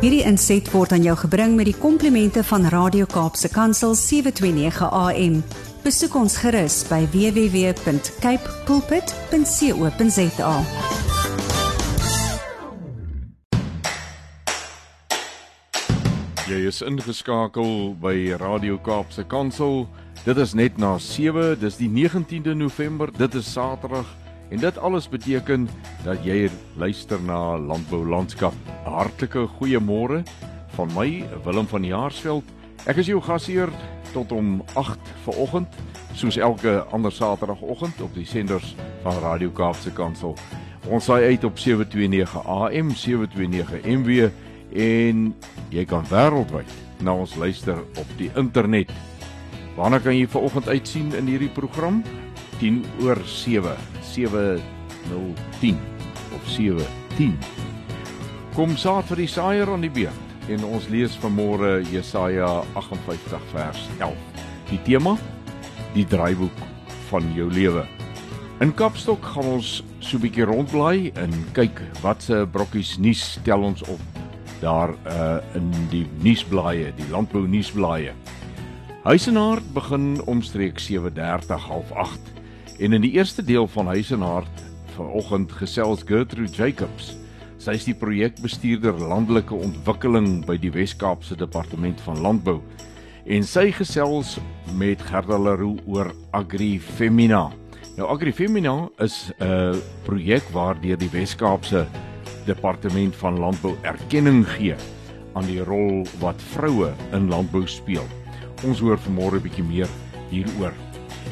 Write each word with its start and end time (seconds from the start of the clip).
Hierdie 0.00 0.22
inset 0.24 0.64
word 0.72 0.94
aan 0.96 1.02
jou 1.04 1.12
gebring 1.26 1.58
met 1.58 1.66
die 1.68 1.76
komplimente 1.76 2.40
van 2.48 2.62
Radio 2.72 3.04
Kaapse 3.04 3.50
Kansel 3.52 3.92
729 3.92 4.86
AM. 4.88 5.34
Besoek 5.84 6.14
ons 6.16 6.38
gerus 6.40 6.78
by 6.88 7.02
www.cape 7.12 8.54
pulpit.co.za. 8.64 10.54
Jy 16.48 16.62
is 16.72 16.80
ingeskakel 16.80 17.92
by 18.00 18.16
Radio 18.40 18.80
Kaapse 18.80 19.26
Kansel. 19.28 19.84
Dit 20.24 20.40
is 20.40 20.56
net 20.56 20.80
na 20.80 20.96
7, 20.96 21.60
dis 21.60 21.76
die 21.76 21.92
19de 21.92 22.56
November, 22.56 23.12
dit 23.12 23.36
is 23.36 23.52
Saterdag 23.52 24.08
en 24.50 24.58
dit 24.58 24.78
alles 24.78 25.08
beteken 25.08 25.68
dat 26.04 26.24
jy 26.26 26.48
luister 26.78 27.20
na 27.22 27.58
Landbou 27.58 28.02
Landskap. 28.08 28.54
Hartlike 28.84 29.46
goeiemôre 29.58 30.22
van 30.74 30.90
my 30.96 31.24
Willem 31.44 31.68
van 31.70 31.86
Jaarsveld. 31.86 32.44
Ek 32.88 32.98
is 33.02 33.10
jou 33.10 33.20
gasheer 33.22 33.70
tot 34.14 34.32
om 34.32 34.58
8 34.74 34.98
vanoggend, 35.24 35.76
soos 36.18 36.38
elke 36.40 36.80
ander 36.90 37.12
Saterdagoggend 37.12 38.00
op 38.02 38.14
die 38.14 38.26
senders 38.26 38.74
van 39.04 39.20
Radio 39.22 39.52
Kaapse 39.54 39.92
Kansel. 39.94 40.34
Ons 40.88 41.06
saai 41.06 41.30
uit 41.30 41.44
op 41.44 41.58
729 41.60 42.34
AM, 42.46 42.90
729 42.96 43.84
MW 43.84 44.30
en 44.74 45.30
jy 45.70 45.84
kan 45.86 46.06
wêreldwyd 46.10 46.74
na 47.04 47.14
ons 47.14 47.36
luister 47.38 47.78
op 48.00 48.10
die 48.18 48.30
internet. 48.34 48.90
Waarna 49.76 50.00
kan 50.02 50.16
jy 50.16 50.26
vanoggend 50.28 50.68
uitsien 50.68 51.14
in 51.14 51.30
hierdie 51.30 51.52
program? 51.54 52.02
10 52.60 52.82
oor 53.04 53.20
7 53.24 53.99
7010 54.14 55.78
of 56.34 56.48
710. 56.48 57.38
Kom 58.54 58.76
saad 58.76 59.06
vir 59.10 59.22
die 59.22 59.30
saaier 59.30 59.70
aan 59.70 59.86
die 59.86 59.92
beurt 59.94 60.50
en 60.50 60.64
ons 60.66 60.88
lees 60.90 61.14
vanmôre 61.22 61.80
Jesaja 61.92 62.64
58 62.74 63.44
vers 63.52 63.86
11. 63.98 64.16
Die 64.70 64.80
tema: 64.86 65.16
die 65.94 66.06
draaiboek 66.06 66.64
van 67.10 67.26
jou 67.34 67.48
lewe. 67.50 67.84
In 68.60 68.74
Kapstok 68.76 69.24
gaan 69.34 69.56
ons 69.56 69.82
so 69.98 70.16
'n 70.16 70.20
bietjie 70.20 70.44
rondblaai 70.44 71.12
en 71.14 71.32
kyk 71.52 71.80
wat 72.02 72.22
se 72.22 72.46
brokkies 72.52 72.98
nuus 72.98 73.38
tel 73.44 73.62
ons 73.62 73.82
op 73.82 74.00
daar 74.60 74.90
uh 75.06 75.38
in 75.54 75.70
die 75.90 76.06
nuusblaaie, 76.22 76.92
die 76.96 77.08
landbou 77.10 77.46
nuusblaaie. 77.48 78.12
Huisenaar 79.02 79.62
begin 79.72 80.20
omstreeks 80.26 80.90
7:30 80.90 81.56
half 81.56 81.92
8 81.92 82.39
En 82.80 82.92
in 82.92 83.02
die 83.04 83.12
eerste 83.12 83.44
deel 83.44 83.66
van 83.68 83.86
Huis 83.86 84.10
en 84.10 84.22
Hart 84.24 84.62
vanoggend 84.94 85.52
gesels 85.52 86.00
Gertrude 86.08 86.52
Jacobs. 86.52 87.12
Sy 87.60 87.74
is 87.76 87.84
die 87.84 87.94
projekbestuurder 87.94 88.96
landelike 89.04 89.52
ontwikkeling 89.52 90.38
by 90.48 90.56
die 90.56 90.72
Wes-Kaapse 90.72 91.36
Departement 91.36 92.00
van 92.06 92.22
Landbou. 92.24 92.56
En 93.28 93.44
sy 93.44 93.66
gesels 93.76 94.38
met 94.80 95.04
Gerda 95.10 95.36
Leroux 95.36 95.84
oor 95.84 96.08
AgriFemina. 96.32 97.50
Nou 97.98 98.08
AgriFemina 98.16 98.88
is 99.04 99.28
'n 99.40 99.76
projek 100.08 100.48
waardeur 100.56 100.96
die 100.96 101.12
Wes-Kaapse 101.12 101.86
Departement 102.46 103.16
van 103.16 103.38
Landbou 103.38 103.76
erkenning 103.82 104.46
gee 104.56 104.76
aan 105.34 105.44
die 105.44 105.60
rol 105.60 106.06
wat 106.18 106.40
vroue 106.56 106.94
in 107.12 107.28
landbou 107.28 107.66
speel. 107.66 108.08
Ons 108.64 108.80
hoor 108.80 108.96
vanmôre 108.96 109.36
'n 109.36 109.42
bietjie 109.42 109.64
meer 109.64 109.88
hieroor. 110.30 110.89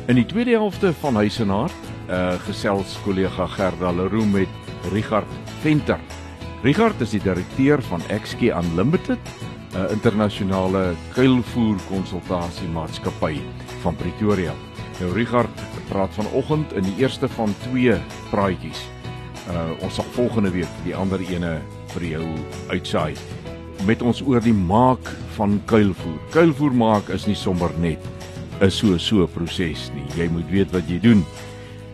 In 0.08 0.16
die 0.16 0.26
tweede 0.26 0.54
helfte 0.56 0.88
van 1.02 1.18
Huis 1.20 1.36
en 1.44 1.50
Hart, 1.52 1.88
uh 2.08 2.30
gesels 2.46 2.94
kollega 3.04 3.44
Gerda 3.52 3.90
Leroux 3.92 4.24
met 4.32 4.48
Richard 4.92 5.28
Venter. 5.60 6.00
Richard 6.62 7.00
is 7.04 7.12
die 7.12 7.20
direkteur 7.20 7.82
van 7.90 8.00
XK 8.22 8.48
Unlimited, 8.56 9.20
'n 9.74 9.76
uh, 9.76 9.90
internasionale 9.92 10.94
kuilvoer 11.12 11.76
konsultasiemaatskappy 11.90 13.36
van 13.82 13.96
Pretoria. 13.96 14.54
Nou 15.00 15.12
Richard 15.12 15.60
praat 15.88 16.14
vanoggend 16.16 16.72
in 16.72 16.88
die 16.88 16.96
eerste 16.96 17.28
van 17.28 17.54
twee 17.68 18.00
praatjies. 18.30 18.88
Uh 19.52 19.84
ons 19.84 19.94
sal 19.94 20.08
volgende 20.16 20.50
week 20.50 20.72
die 20.84 20.96
ander 20.96 21.20
ene 21.20 21.60
vir 21.92 22.04
jou 22.04 22.26
uitsaai 22.68 23.14
met 23.84 24.02
ons 24.02 24.22
oor 24.24 24.40
die 24.40 24.56
maak 24.56 25.16
van 25.36 25.60
kuilvoer. 25.64 26.18
Kuilvoer 26.30 26.72
maak 26.74 27.08
is 27.08 27.26
nie 27.26 27.36
sommer 27.36 27.70
net 27.78 28.00
is 28.60 28.76
so 28.76 28.98
so 28.98 29.22
'n 29.22 29.32
proses 29.32 29.90
nie. 29.94 30.06
Jy 30.16 30.28
moet 30.30 30.50
weet 30.50 30.70
wat 30.72 30.88
jy 30.88 30.98
doen. 31.00 31.24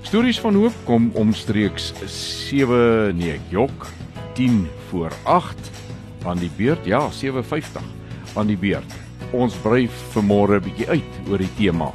Stories 0.02 0.40
van 0.40 0.54
hoop 0.54 0.74
kom 0.84 1.10
omstreeks 1.14 1.92
7 2.06 3.16
nee, 3.16 3.40
jok 3.48 3.86
10 4.34 4.68
voor 4.88 5.12
8 5.24 5.70
aan 6.24 6.38
die 6.38 6.50
beurt. 6.56 6.84
Ja, 6.84 7.10
7:50 7.10 7.82
aan 8.34 8.46
die 8.46 8.56
beurt. 8.56 8.92
Ons 9.32 9.54
brei 9.54 9.88
vanmôre 10.14 10.60
'n 10.60 10.64
bietjie 10.64 10.88
uit 10.88 11.12
oor 11.28 11.38
die 11.38 11.54
tema 11.56 11.92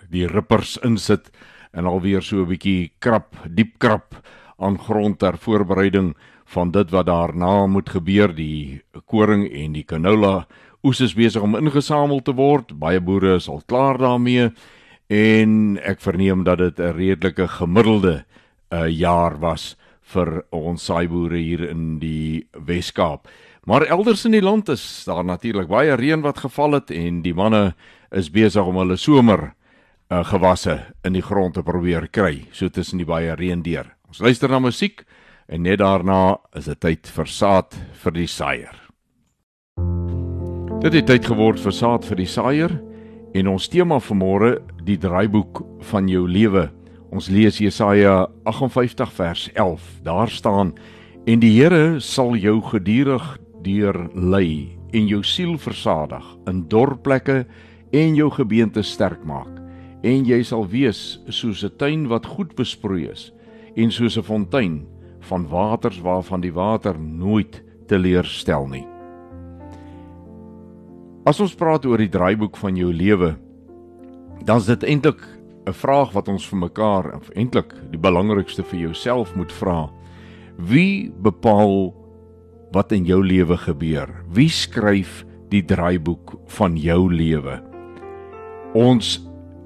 die 0.09 0.25
rippers 0.25 0.79
insit 0.81 1.29
en 1.69 1.85
alweer 1.85 2.25
so 2.25 2.41
'n 2.41 2.49
bietjie 2.49 2.91
krap, 2.97 3.29
diep 3.45 3.77
krap 3.77 4.17
aan 4.57 4.79
grond 4.81 5.19
ter 5.19 5.37
voorbereiding 5.37 6.15
van 6.49 6.71
dit 6.71 6.89
wat 6.89 7.05
daarna 7.05 7.67
moet 7.67 7.89
gebeur 7.89 8.33
die 8.33 8.81
koring 9.05 9.45
en 9.53 9.75
die 9.77 9.85
canola. 9.85 10.47
Oes 10.83 11.01
is 11.03 11.13
besig 11.13 11.43
om 11.45 11.57
ingesamel 11.59 12.23
te 12.25 12.33
word. 12.33 12.73
Baie 12.79 13.01
boere 13.01 13.35
is 13.37 13.49
al 13.51 13.61
klaar 13.67 13.99
daarmee. 14.01 14.49
En 15.09 15.77
ek 15.85 16.01
verneem 16.01 16.43
dat 16.43 16.57
dit 16.57 16.79
'n 16.79 16.95
redelike 16.95 17.47
gemiddelde 17.47 18.25
uh, 18.73 18.87
jaar 18.87 19.39
was 19.39 19.75
vir 20.01 20.43
ons 20.49 20.85
saaiboere 20.85 21.37
hier 21.37 21.69
in 21.69 21.99
die 21.99 22.47
Wes-Kaap. 22.53 23.27
Maar 23.65 23.85
elders 23.85 24.25
in 24.25 24.31
die 24.31 24.41
land 24.41 24.69
is 24.69 25.03
daar 25.05 25.25
natuurlik 25.25 25.67
baie 25.67 25.93
reën 25.93 26.21
wat 26.21 26.37
geval 26.37 26.71
het 26.71 26.91
en 26.91 27.21
die 27.21 27.33
manne 27.33 27.75
is 28.11 28.31
besig 28.31 28.65
om 28.65 28.77
hulle 28.77 28.97
somer 28.97 29.53
uh, 30.09 30.23
gewasse 30.25 30.79
in 31.03 31.13
die 31.13 31.21
grond 31.21 31.53
te 31.53 31.63
probeer 31.63 32.07
kry. 32.07 32.47
So 32.51 32.69
tussen 32.69 32.97
die 32.97 33.05
baie 33.05 33.35
reën 33.35 33.61
deur. 33.61 33.85
Ons 34.07 34.19
luister 34.19 34.49
na 34.49 34.59
musiek 34.59 35.05
en 35.49 35.63
net 35.65 35.79
daarna 35.81 36.37
is 36.57 36.69
dit 36.69 36.79
tyd 36.79 37.09
vir 37.09 37.27
saad 37.27 37.73
vir 38.03 38.13
die 38.13 38.27
saaier. 38.29 38.75
Dit 40.79 40.93
het 40.93 41.07
tyd 41.09 41.25
geword 41.25 41.59
vir 41.59 41.73
saad 41.73 42.05
vir 42.05 42.21
die 42.21 42.29
saaier 42.29 42.75
en 43.35 43.49
ons 43.51 43.69
tema 43.69 43.97
vir 43.99 44.17
môre 44.17 44.51
die 44.85 44.97
draaiboek 45.01 45.63
van 45.89 46.07
jou 46.09 46.27
lewe. 46.29 46.69
Ons 47.09 47.31
lees 47.33 47.57
Jesaja 47.59 48.27
58 48.45 49.11
vers 49.17 49.47
11. 49.55 49.87
Daar 50.05 50.29
staan 50.29 50.75
en 51.25 51.41
die 51.41 51.51
Here 51.57 51.99
sal 51.99 52.37
jou 52.37 52.59
gedurig 52.69 53.25
deur 53.65 54.05
lei 54.13 54.77
en 54.93 55.09
jou 55.09 55.23
siel 55.25 55.57
versadig 55.57 56.25
in 56.49 56.63
dorplekke 56.69 57.43
en 57.91 58.15
jou 58.15 58.29
gebeente 58.37 58.85
sterk 58.85 59.25
maak 59.25 59.57
en 60.05 60.23
jy 60.23 60.39
sal 60.47 60.63
wees 60.69 61.19
soos 61.27 61.63
'n 61.65 61.75
tuin 61.77 62.07
wat 62.07 62.25
goed 62.25 62.55
besproei 62.55 63.09
is 63.11 63.33
en 63.75 63.91
soos 63.91 64.17
'n 64.17 64.23
fontein 64.23 64.85
van 65.29 65.47
waters 65.49 65.99
waarvan 66.01 66.41
die 66.41 66.53
water 66.53 66.97
nooit 66.99 67.61
teleurstel 67.87 68.67
nie. 68.69 68.85
As 71.29 71.39
ons 71.43 71.53
praat 71.53 71.85
oor 71.85 72.01
die 72.01 72.09
draaiboek 72.09 72.57
van 72.57 72.77
jou 72.79 72.89
lewe, 72.93 73.35
dan 74.45 74.61
is 74.61 74.69
dit 74.71 74.83
eintlik 74.83 75.21
'n 75.67 75.73
vraag 75.73 76.13
wat 76.13 76.27
ons 76.27 76.47
vir 76.49 76.59
mekaar 76.59 77.13
en 77.13 77.21
eintlik 77.35 77.73
die 77.91 77.99
belangrikste 77.99 78.63
vir 78.63 78.79
jouself 78.79 79.35
moet 79.35 79.51
vra. 79.51 79.89
Wie 80.57 81.11
bepaal 81.21 81.93
wat 82.71 82.91
in 82.91 83.05
jou 83.05 83.21
lewe 83.25 83.57
gebeur? 83.57 84.09
Wie 84.33 84.49
skryf 84.49 85.25
die 85.49 85.63
draaiboek 85.65 86.37
van 86.47 86.77
jou 86.77 87.13
lewe? 87.13 87.61
Ons 88.73 89.19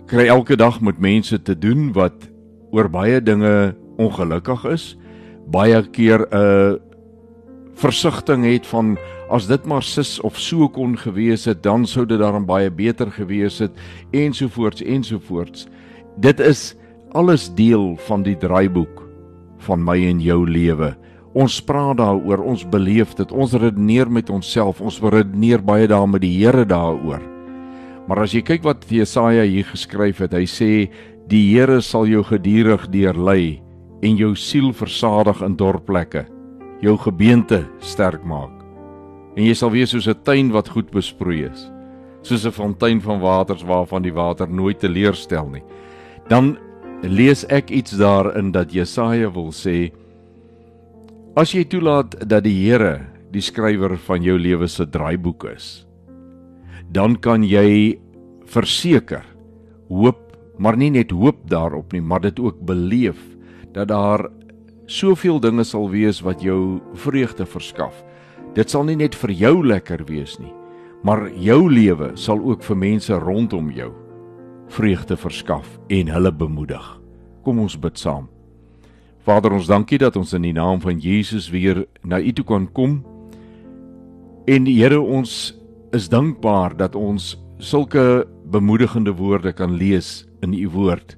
kry 0.07 0.27
elke 0.27 0.55
dag 0.55 0.81
met 0.81 0.99
mense 0.99 1.41
te 1.41 1.55
doen 1.55 1.93
wat 1.93 2.29
oor 2.71 2.89
baie 2.89 3.21
dinge 3.21 3.75
ongelukkig 3.97 4.65
is, 4.65 4.97
baie 5.53 5.81
keer 5.93 6.25
'n 6.25 6.35
uh, 6.35 6.73
versigtiging 7.77 8.45
het 8.45 8.67
van 8.67 8.97
as 9.33 9.47
dit 9.47 9.65
maar 9.65 9.83
sis 9.83 10.19
of 10.21 10.37
so 10.37 10.67
kon 10.69 10.97
gewees 10.97 11.45
het, 11.45 11.63
dan 11.63 11.87
sou 11.89 12.05
dit 12.05 12.19
daarom 12.19 12.45
baie 12.45 12.69
beter 12.69 13.11
gewees 13.11 13.59
het 13.59 13.71
ensovoorts 14.11 14.81
ensovoorts. 14.81 15.67
Dit 16.21 16.39
is 16.39 16.75
alles 17.13 17.49
deel 17.55 17.95
van 18.07 18.23
die 18.23 18.37
draaiboek 18.37 19.01
van 19.65 19.83
my 19.83 19.97
en 20.05 20.21
jou 20.21 20.43
lewe. 20.49 20.93
Ons 21.33 21.61
praat 21.65 21.97
daaroor, 21.97 22.43
ons 22.45 22.65
beleef 22.69 23.15
dit, 23.17 23.31
ons 23.31 23.53
redeneer 23.53 24.11
met 24.11 24.29
onsself, 24.29 24.81
ons 24.81 25.01
redeneer 25.01 25.63
baie 25.65 25.87
daar 25.87 26.09
met 26.09 26.21
die 26.21 26.35
Here 26.37 26.65
daaroor. 26.65 27.21
Maar 28.07 28.25
as 28.25 28.33
jy 28.35 28.43
kyk 28.45 28.63
wat 28.63 28.85
Jesaja 28.89 29.45
hier 29.47 29.65
geskryf 29.65 30.19
het, 30.21 30.33
hy 30.33 30.45
sê 30.45 30.71
die 31.31 31.45
Here 31.55 31.81
sal 31.81 32.05
jou 32.05 32.21
gedurig 32.27 32.85
deurlei 32.93 33.62
en 34.03 34.17
jou 34.19 34.33
siel 34.35 34.73
versadig 34.75 35.39
in 35.45 35.55
dorplekke, 35.55 36.25
jou 36.83 36.97
gebeente 36.99 37.63
sterk 37.79 38.23
maak. 38.27 38.51
En 39.37 39.47
jy 39.47 39.53
sal 39.55 39.71
wees 39.71 39.89
soos 39.89 40.07
'n 40.07 40.23
tuin 40.23 40.51
wat 40.51 40.69
goed 40.69 40.91
besproei 40.91 41.45
is, 41.47 41.71
soos 42.21 42.45
'n 42.45 42.51
fontein 42.51 43.01
van 43.01 43.19
waters 43.19 43.63
waarvan 43.63 44.03
die 44.03 44.13
water 44.13 44.47
nooit 44.49 44.79
teleurstel 44.79 45.49
nie. 45.49 45.63
Dan 46.27 46.57
lees 47.03 47.43
ek 47.51 47.71
iets 47.71 47.97
daarin 47.99 48.51
dat 48.55 48.71
Jesaja 48.71 49.27
wil 49.33 49.51
sê 49.51 49.91
as 51.35 51.51
jy 51.51 51.65
toelaat 51.67 52.15
dat 52.29 52.45
die 52.45 52.55
Here 52.55 53.09
die 53.33 53.43
skrywer 53.43 53.97
van 54.07 54.23
jou 54.23 54.37
lewe 54.39 54.69
se 54.71 54.85
draaiboek 54.85 55.47
is 55.51 55.85
dan 56.93 57.17
kan 57.17 57.43
jy 57.43 57.99
verseker 58.47 59.25
hoop 59.89 60.21
maar 60.61 60.77
nie 60.77 60.91
net 60.93 61.11
hoop 61.11 61.41
daarop 61.49 61.91
nie 61.93 62.01
maar 62.01 62.23
dit 62.23 62.39
ook 62.39 62.61
beleef 62.63 63.19
dat 63.73 63.89
daar 63.91 64.27
soveel 64.85 65.39
dinge 65.39 65.63
sal 65.63 65.89
wees 65.89 66.21
wat 66.21 66.41
jou 66.41 66.79
vreugde 66.93 67.45
verskaf 67.45 68.03
dit 68.53 68.69
sal 68.69 68.83
nie 68.87 68.99
net 68.99 69.15
vir 69.15 69.31
jou 69.31 69.55
lekker 69.65 70.05
wees 70.09 70.39
nie 70.39 70.53
maar 71.03 71.27
jou 71.35 71.67
lewe 71.71 72.13
sal 72.15 72.39
ook 72.39 72.63
vir 72.63 72.79
mense 72.79 73.19
rondom 73.19 73.71
jou 73.75 73.91
vreugde 74.73 75.17
verskaf 75.17 75.79
en 75.87 76.07
hulle 76.09 76.31
bemoedig. 76.31 76.85
Kom 77.43 77.59
ons 77.59 77.75
bid 77.79 77.99
saam. 77.99 78.29
Vader, 79.23 79.53
ons 79.55 79.69
dankie 79.69 79.99
dat 80.01 80.15
ons 80.19 80.33
in 80.35 80.47
die 80.47 80.55
naam 80.55 80.81
van 80.83 80.99
Jesus 80.99 81.49
weer 81.53 81.85
na 82.03 82.19
U 82.19 82.31
toe 82.35 82.45
kan 82.47 82.67
kom. 82.75 83.01
En 84.47 84.67
Here, 84.67 84.99
ons 84.99 85.53
is 85.95 86.09
dankbaar 86.11 86.75
dat 86.77 86.95
ons 86.95 87.35
sulke 87.59 88.25
bemoedigende 88.51 89.13
woorde 89.15 89.53
kan 89.53 89.77
lees 89.77 90.25
in 90.43 90.55
U 90.57 90.67
woord. 90.73 91.15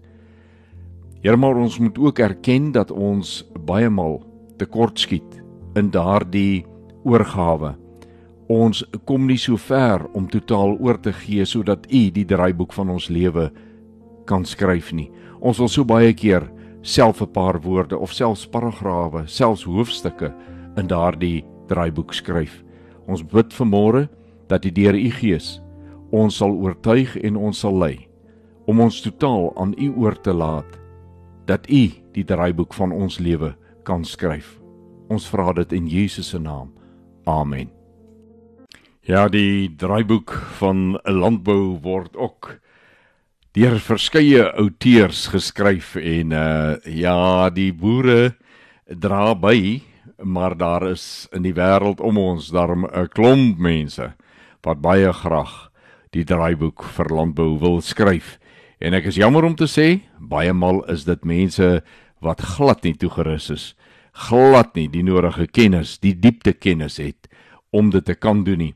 Here, 1.25 1.37
maar 1.37 1.57
ons 1.57 1.79
moet 1.79 1.97
ook 1.97 2.19
erken 2.19 2.67
dat 2.71 2.91
ons 2.91 3.39
baie 3.65 3.89
maal 3.89 4.19
tekortskiet 4.61 5.39
in 5.73 5.87
daardie 5.89 6.61
oorgawe 7.01 7.71
ons 8.53 8.83
kom 9.09 9.25
nie 9.25 9.39
so 9.41 9.57
ver 9.57 10.05
om 10.13 10.27
totaal 10.29 10.75
oor 10.77 10.99
te 11.01 11.15
gee 11.23 11.47
sodat 11.49 11.87
u 11.89 12.03
die 12.13 12.27
draaiboek 12.29 12.77
van 12.77 12.93
ons 12.93 13.09
lewe 13.09 13.47
kan 14.29 14.45
skryf 14.45 14.93
nie. 14.93 15.07
Ons 15.41 15.57
wil 15.57 15.73
so 15.73 15.81
baie 15.81 16.13
keer 16.13 16.45
self 16.83 17.21
'n 17.21 17.33
paar 17.33 17.59
woorde 17.61 17.97
of 17.97 18.13
selfs 18.13 18.45
paragrawe, 18.45 19.25
selfs 19.25 19.65
hoofstukke 19.65 20.31
in 20.77 20.87
daardie 20.87 21.43
draaiboek 21.67 22.13
skryf. 22.13 22.63
Ons 23.07 23.23
bid 23.23 23.49
vanmôre 23.49 24.09
dat 24.47 24.61
die 24.61 24.71
deur 24.71 24.93
u 24.93 25.09
gees 25.09 25.59
ons 26.11 26.37
sal 26.37 26.51
oortuig 26.51 27.17
en 27.17 27.35
ons 27.35 27.59
sal 27.59 27.73
lei 27.79 28.07
om 28.67 28.79
ons 28.79 29.01
totaal 29.01 29.53
aan 29.57 29.73
u 29.77 29.93
oor 29.97 30.21
te 30.21 30.31
laat 30.31 30.84
dat 31.45 31.69
u 31.69 31.89
die 32.13 32.23
draaiboek 32.23 32.73
van 32.73 32.91
ons 32.91 33.19
lewe 33.19 33.55
kan 33.83 34.05
skryf. 34.05 34.57
Ons 35.09 35.27
vra 35.29 35.53
dit 35.53 35.73
in 35.73 35.87
Jesus 35.87 36.29
se 36.29 36.39
naam. 36.39 36.73
Amen. 37.25 37.69
Ja, 39.05 39.27
die 39.29 39.69
draaiboek 39.77 40.33
van 40.57 40.97
'n 40.97 41.13
landbou 41.13 41.77
word 41.81 42.15
ook 42.17 42.59
deur 43.53 43.79
verskeie 43.79 44.51
outeurs 44.57 45.27
geskryf 45.27 45.95
en 45.95 46.31
uh 46.31 46.75
ja, 46.85 47.49
die 47.49 47.73
boere 47.73 48.35
dra 48.85 49.35
by, 49.35 49.81
maar 50.23 50.57
daar 50.57 50.89
is 50.89 51.27
in 51.31 51.43
die 51.43 51.53
wêreld 51.53 52.01
om 52.01 52.17
ons 52.17 52.49
daarom 52.49 52.85
'n 52.85 53.07
klomp 53.07 53.57
mense 53.57 54.13
wat 54.63 54.81
baie 54.81 55.13
graag 55.13 55.69
die 56.09 56.23
draaiboek 56.23 56.83
vir 56.83 57.05
landbou 57.09 57.59
wil 57.59 57.81
skryf. 57.81 58.39
En 58.79 58.93
ek 58.93 59.05
is 59.05 59.19
jammer 59.19 59.43
om 59.43 59.55
te 59.55 59.67
sê, 59.67 60.01
baie 60.19 60.53
mal 60.53 60.83
is 60.91 61.05
dit 61.05 61.25
mense 61.25 61.81
wat 62.21 62.41
glad 62.55 62.83
nie 62.83 62.95
toegerus 62.99 63.49
is, 63.49 63.75
glad 64.27 64.75
nie 64.75 64.87
die 64.91 65.03
nodige 65.03 65.47
kennis, 65.47 65.97
die 65.99 66.15
diepte 66.15 66.53
kennis 66.53 66.97
het 66.97 67.29
om 67.75 67.91
dit 67.91 68.05
te 68.05 68.15
kan 68.15 68.43
doen 68.43 68.57
nie. 68.57 68.73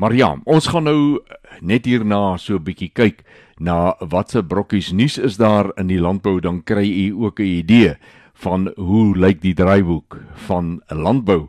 Maar 0.00 0.14
ja, 0.16 0.30
ons 0.48 0.66
gaan 0.72 0.86
nou 0.88 1.20
net 1.60 1.84
hierna 1.84 2.38
so 2.38 2.56
'n 2.56 2.64
bietjie 2.64 2.88
kyk 2.88 3.24
na 3.58 3.94
watse 4.00 4.42
brokkies 4.42 4.92
nuus 4.92 5.18
is 5.18 5.36
daar 5.36 5.72
in 5.76 5.88
die 5.88 6.00
landbou 6.00 6.40
dan 6.40 6.62
kry 6.64 6.88
u 6.88 7.24
ook 7.24 7.40
'n 7.40 7.44
idee 7.60 7.94
van 8.34 8.72
hoe 8.76 9.16
lyk 9.16 9.40
die 9.42 9.54
draaiboek 9.54 10.16
van 10.46 10.80
'n 10.88 10.96
landbou. 10.96 11.48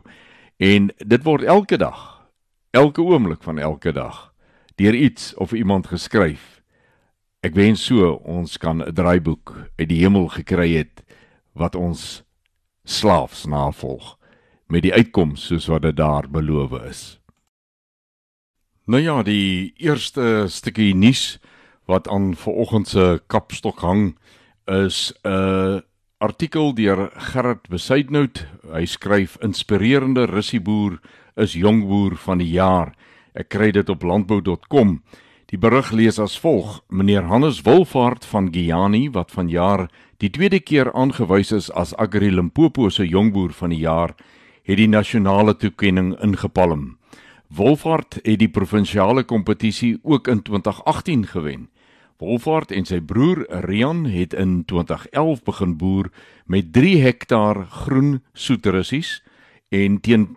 En 0.58 0.90
dit 0.98 1.22
word 1.24 1.42
elke 1.42 1.76
dag, 1.76 2.28
elke 2.70 3.02
oomblik 3.02 3.42
van 3.42 3.58
elke 3.58 3.92
dag 3.92 4.32
deur 4.76 4.94
iets 4.94 5.34
of 5.34 5.52
iemand 5.52 5.86
geskryf. 5.86 6.51
Ek 7.42 7.56
wens 7.58 7.82
so 7.82 8.20
ons 8.22 8.54
kan 8.62 8.78
'n 8.78 8.94
draaiboek 8.94 9.50
uit 9.74 9.88
die 9.88 9.98
hemel 9.98 10.28
gekry 10.30 10.78
het 10.78 11.02
wat 11.58 11.74
ons 11.74 12.22
slaafs 12.86 13.46
navolg 13.50 14.16
met 14.70 14.82
die 14.82 14.94
uitkoms 14.94 15.46
soos 15.50 15.66
wat 15.66 15.82
dit 15.82 15.96
daar 15.96 16.30
beloof 16.30 16.72
is. 16.86 17.18
Nou 18.86 19.02
ja, 19.02 19.22
die 19.22 19.74
eerste 19.76 20.46
stukkie 20.46 20.94
nuus 20.94 21.38
wat 21.90 22.08
aan 22.08 22.36
vanoggend 22.36 22.88
se 22.88 23.20
kapstok 23.26 23.80
hang 23.80 24.16
is 24.66 25.12
'n 25.24 25.82
artikel 26.18 26.74
deur 26.74 27.10
Gerard 27.14 27.68
Besuidnout. 27.68 28.46
Hy 28.72 28.84
skryf 28.86 29.36
inspirerende 29.42 30.26
russieboer 30.26 31.00
is 31.36 31.52
jongboer 31.52 32.16
van 32.16 32.38
die 32.38 32.50
jaar. 32.50 32.94
Ek 33.34 33.48
kry 33.48 33.70
dit 33.70 33.88
op 33.88 34.02
landbou.com. 34.02 35.02
Die 35.52 35.60
berig 35.60 35.90
lees 35.92 36.16
as 36.16 36.32
volg: 36.40 36.78
Meneer 36.88 37.26
Hannes 37.28 37.58
Wolfhard 37.66 38.24
van 38.24 38.46
Giani 38.54 39.10
wat 39.12 39.34
vanjaar 39.36 39.90
die 40.24 40.30
tweede 40.32 40.62
keer 40.64 40.88
aangewys 40.96 41.50
is 41.52 41.68
as 41.76 41.92
Agri 42.00 42.30
Limpopo 42.32 42.88
se 42.88 43.04
jongboer 43.04 43.52
van 43.52 43.74
die 43.74 43.82
jaar, 43.82 44.14
het 44.64 44.80
die 44.80 44.88
nasionale 44.88 45.52
toekenning 45.52 46.14
ingepalm. 46.24 46.96
Wolfhard 47.52 48.16
het 48.22 48.38
die 48.40 48.48
provinsiale 48.48 49.26
kompetisie 49.28 49.98
ook 50.02 50.32
in 50.32 50.40
2018 50.42 51.26
gewen. 51.34 51.68
Wolfhard 52.16 52.72
en 52.72 52.88
sy 52.88 53.02
broer 53.04 53.44
Rian 53.68 54.06
het 54.08 54.32
in 54.32 54.64
2011 54.64 55.44
begin 55.44 55.76
boer 55.76 56.08
met 56.46 56.72
3 56.72 56.96
hektaar 57.04 57.66
groen 57.84 58.22
soeterussies 58.32 59.18
en 59.68 60.00
teen 60.00 60.30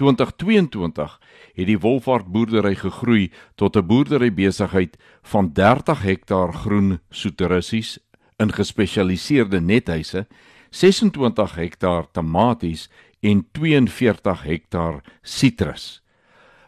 2022 0.00 1.20
het 1.54 1.66
die 1.68 1.78
Wolfhard 1.78 2.30
boerdery 2.32 2.74
gegroei 2.74 3.30
tot 3.60 3.76
'n 3.76 3.86
boerdery 3.86 4.32
besigheid 4.32 4.96
van 5.22 5.52
30 5.52 6.02
hektaar 6.02 6.52
groen 6.52 7.00
soeterussies 7.10 7.98
in 8.38 8.52
gespesialiseerde 8.52 9.60
nethuise, 9.60 10.26
26 10.70 11.54
hektaar 11.54 12.10
tomaties 12.12 12.88
en 13.20 13.46
42 13.52 14.42
hektaar 14.42 15.04
sitrus. 15.22 16.02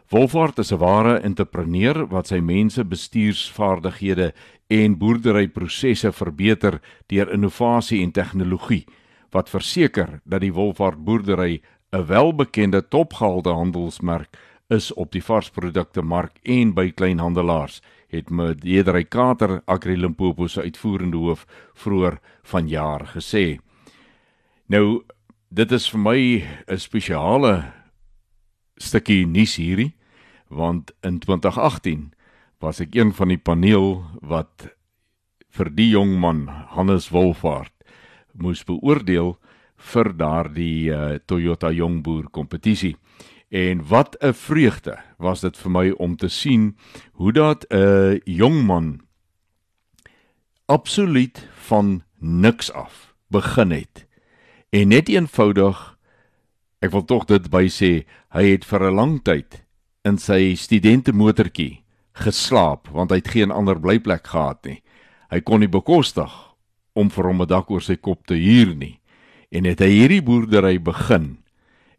Wolfhard 0.09 0.57
is 0.57 0.71
'n 0.71 0.77
ware 0.77 1.17
entrepreneur 1.17 2.07
wat 2.07 2.27
sy 2.27 2.39
mense 2.39 2.85
bestuursvaardighede 2.85 4.33
en 4.67 4.97
boerderyprosesse 4.97 6.11
verbeter 6.11 6.81
deur 7.07 7.31
innovasie 7.31 8.03
en 8.03 8.11
tegnologie 8.11 8.85
wat 9.31 9.49
verseker 9.49 10.21
dat 10.23 10.41
die 10.41 10.53
Wolfhard 10.53 11.03
boerdery 11.03 11.61
'n 11.93 12.05
welbekende 12.05 12.87
topgehalte 12.87 13.49
handelsmerk 13.49 14.37
is 14.67 14.93
op 14.93 15.11
die 15.11 15.23
varsprodukte 15.23 16.01
mark 16.01 16.39
en 16.41 16.73
by 16.73 16.89
kleinhandelaars 16.91 17.81
het 18.07 18.29
me 18.29 18.55
Dedery 18.55 19.03
Kater 19.03 19.61
Agri 19.65 19.97
Limpopo 19.97 20.47
se 20.47 20.61
uitvoerende 20.61 21.17
hoof 21.17 21.45
vroeër 21.73 22.19
vanjaar 22.43 23.05
gesê. 23.13 23.59
Nou 24.65 25.03
dit 25.49 25.71
is 25.71 25.89
vir 25.89 25.99
my 25.99 26.19
'n 26.67 26.79
spesiale 26.79 27.73
stukkie 28.77 29.25
nuus 29.25 29.55
hierdie 29.55 29.93
want 30.49 30.91
in 31.03 31.19
2018 31.19 32.13
was 32.59 32.79
ek 32.79 32.95
een 32.95 33.13
van 33.13 33.27
die 33.27 33.37
paneel 33.37 34.03
wat 34.21 34.73
vir 35.49 35.69
die 35.69 35.89
jong 35.89 36.19
man 36.19 36.47
Hannes 36.47 37.09
Wolfhard 37.09 37.73
moes 38.33 38.63
beoordeel 38.63 39.37
vir 39.83 40.13
daardie 40.17 40.89
uh, 40.89 41.19
Toyota 41.25 41.71
jongboer 41.71 42.29
kompetisie 42.31 42.95
En 43.53 43.87
wat 43.87 44.15
'n 44.19 44.33
vreugde 44.33 44.97
was 45.17 45.39
dit 45.39 45.57
vir 45.57 45.71
my 45.71 45.89
om 45.89 46.15
te 46.15 46.27
sien 46.27 46.77
hoe 47.11 47.31
dat 47.31 47.65
'n 47.69 48.21
jong 48.25 48.65
man 48.65 49.01
absoluut 50.65 51.47
van 51.53 52.03
niks 52.19 52.71
af 52.71 53.13
begin 53.27 53.71
het. 53.71 54.07
En 54.69 54.87
net 54.87 55.09
eenvoudig 55.09 55.97
ek 56.79 56.91
wil 56.91 57.05
tog 57.05 57.25
dit 57.25 57.49
by 57.49 57.67
sê, 57.67 58.05
hy 58.29 58.43
het 58.43 58.65
vir 58.65 58.81
'n 58.81 58.95
lang 58.95 59.23
tyd 59.23 59.65
in 60.03 60.17
sy 60.17 60.55
studentemotortjie 60.55 61.83
geslaap 62.13 62.87
want 62.87 63.09
hy 63.09 63.15
het 63.15 63.27
geen 63.27 63.51
ander 63.51 63.79
blyplek 63.79 64.27
gehad 64.27 64.65
nie. 64.65 64.81
Hy 65.29 65.39
kon 65.41 65.59
nie 65.59 65.69
bekostig 65.69 66.31
om 66.93 67.09
vir 67.09 67.23
hom 67.23 67.41
'n 67.41 67.47
dak 67.47 67.71
oor 67.71 67.81
sy 67.81 67.95
kop 67.95 68.25
te 68.25 68.33
huur 68.33 68.75
nie. 68.75 68.99
En 69.53 69.67
het 69.69 69.83
hy 69.85 69.91
hierdie 69.91 70.23
boerdery 70.25 70.79
begin. 70.81 71.37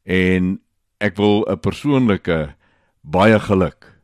En 0.03 0.59
ek 0.99 1.17
wil 1.17 1.47
'n 1.47 1.61
persoonlike 1.63 2.55
baie 3.01 3.39
geluk 3.39 3.95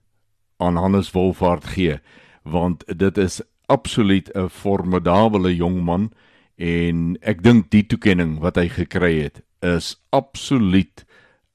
aan 0.58 0.76
Hannes 0.76 1.10
Wolfhard 1.10 1.64
gee 1.64 1.98
want 2.42 2.84
dit 2.98 3.18
is 3.18 3.42
absoluut 3.66 4.30
'n 4.34 4.48
formidable 4.48 5.56
jong 5.56 5.82
man 5.82 6.12
en 6.56 7.16
ek 7.20 7.42
dink 7.42 7.70
die 7.70 7.86
toekenning 7.86 8.38
wat 8.38 8.56
hy 8.56 8.68
gekry 8.68 9.22
het 9.22 9.42
is 9.60 9.96
absoluut 10.10 11.04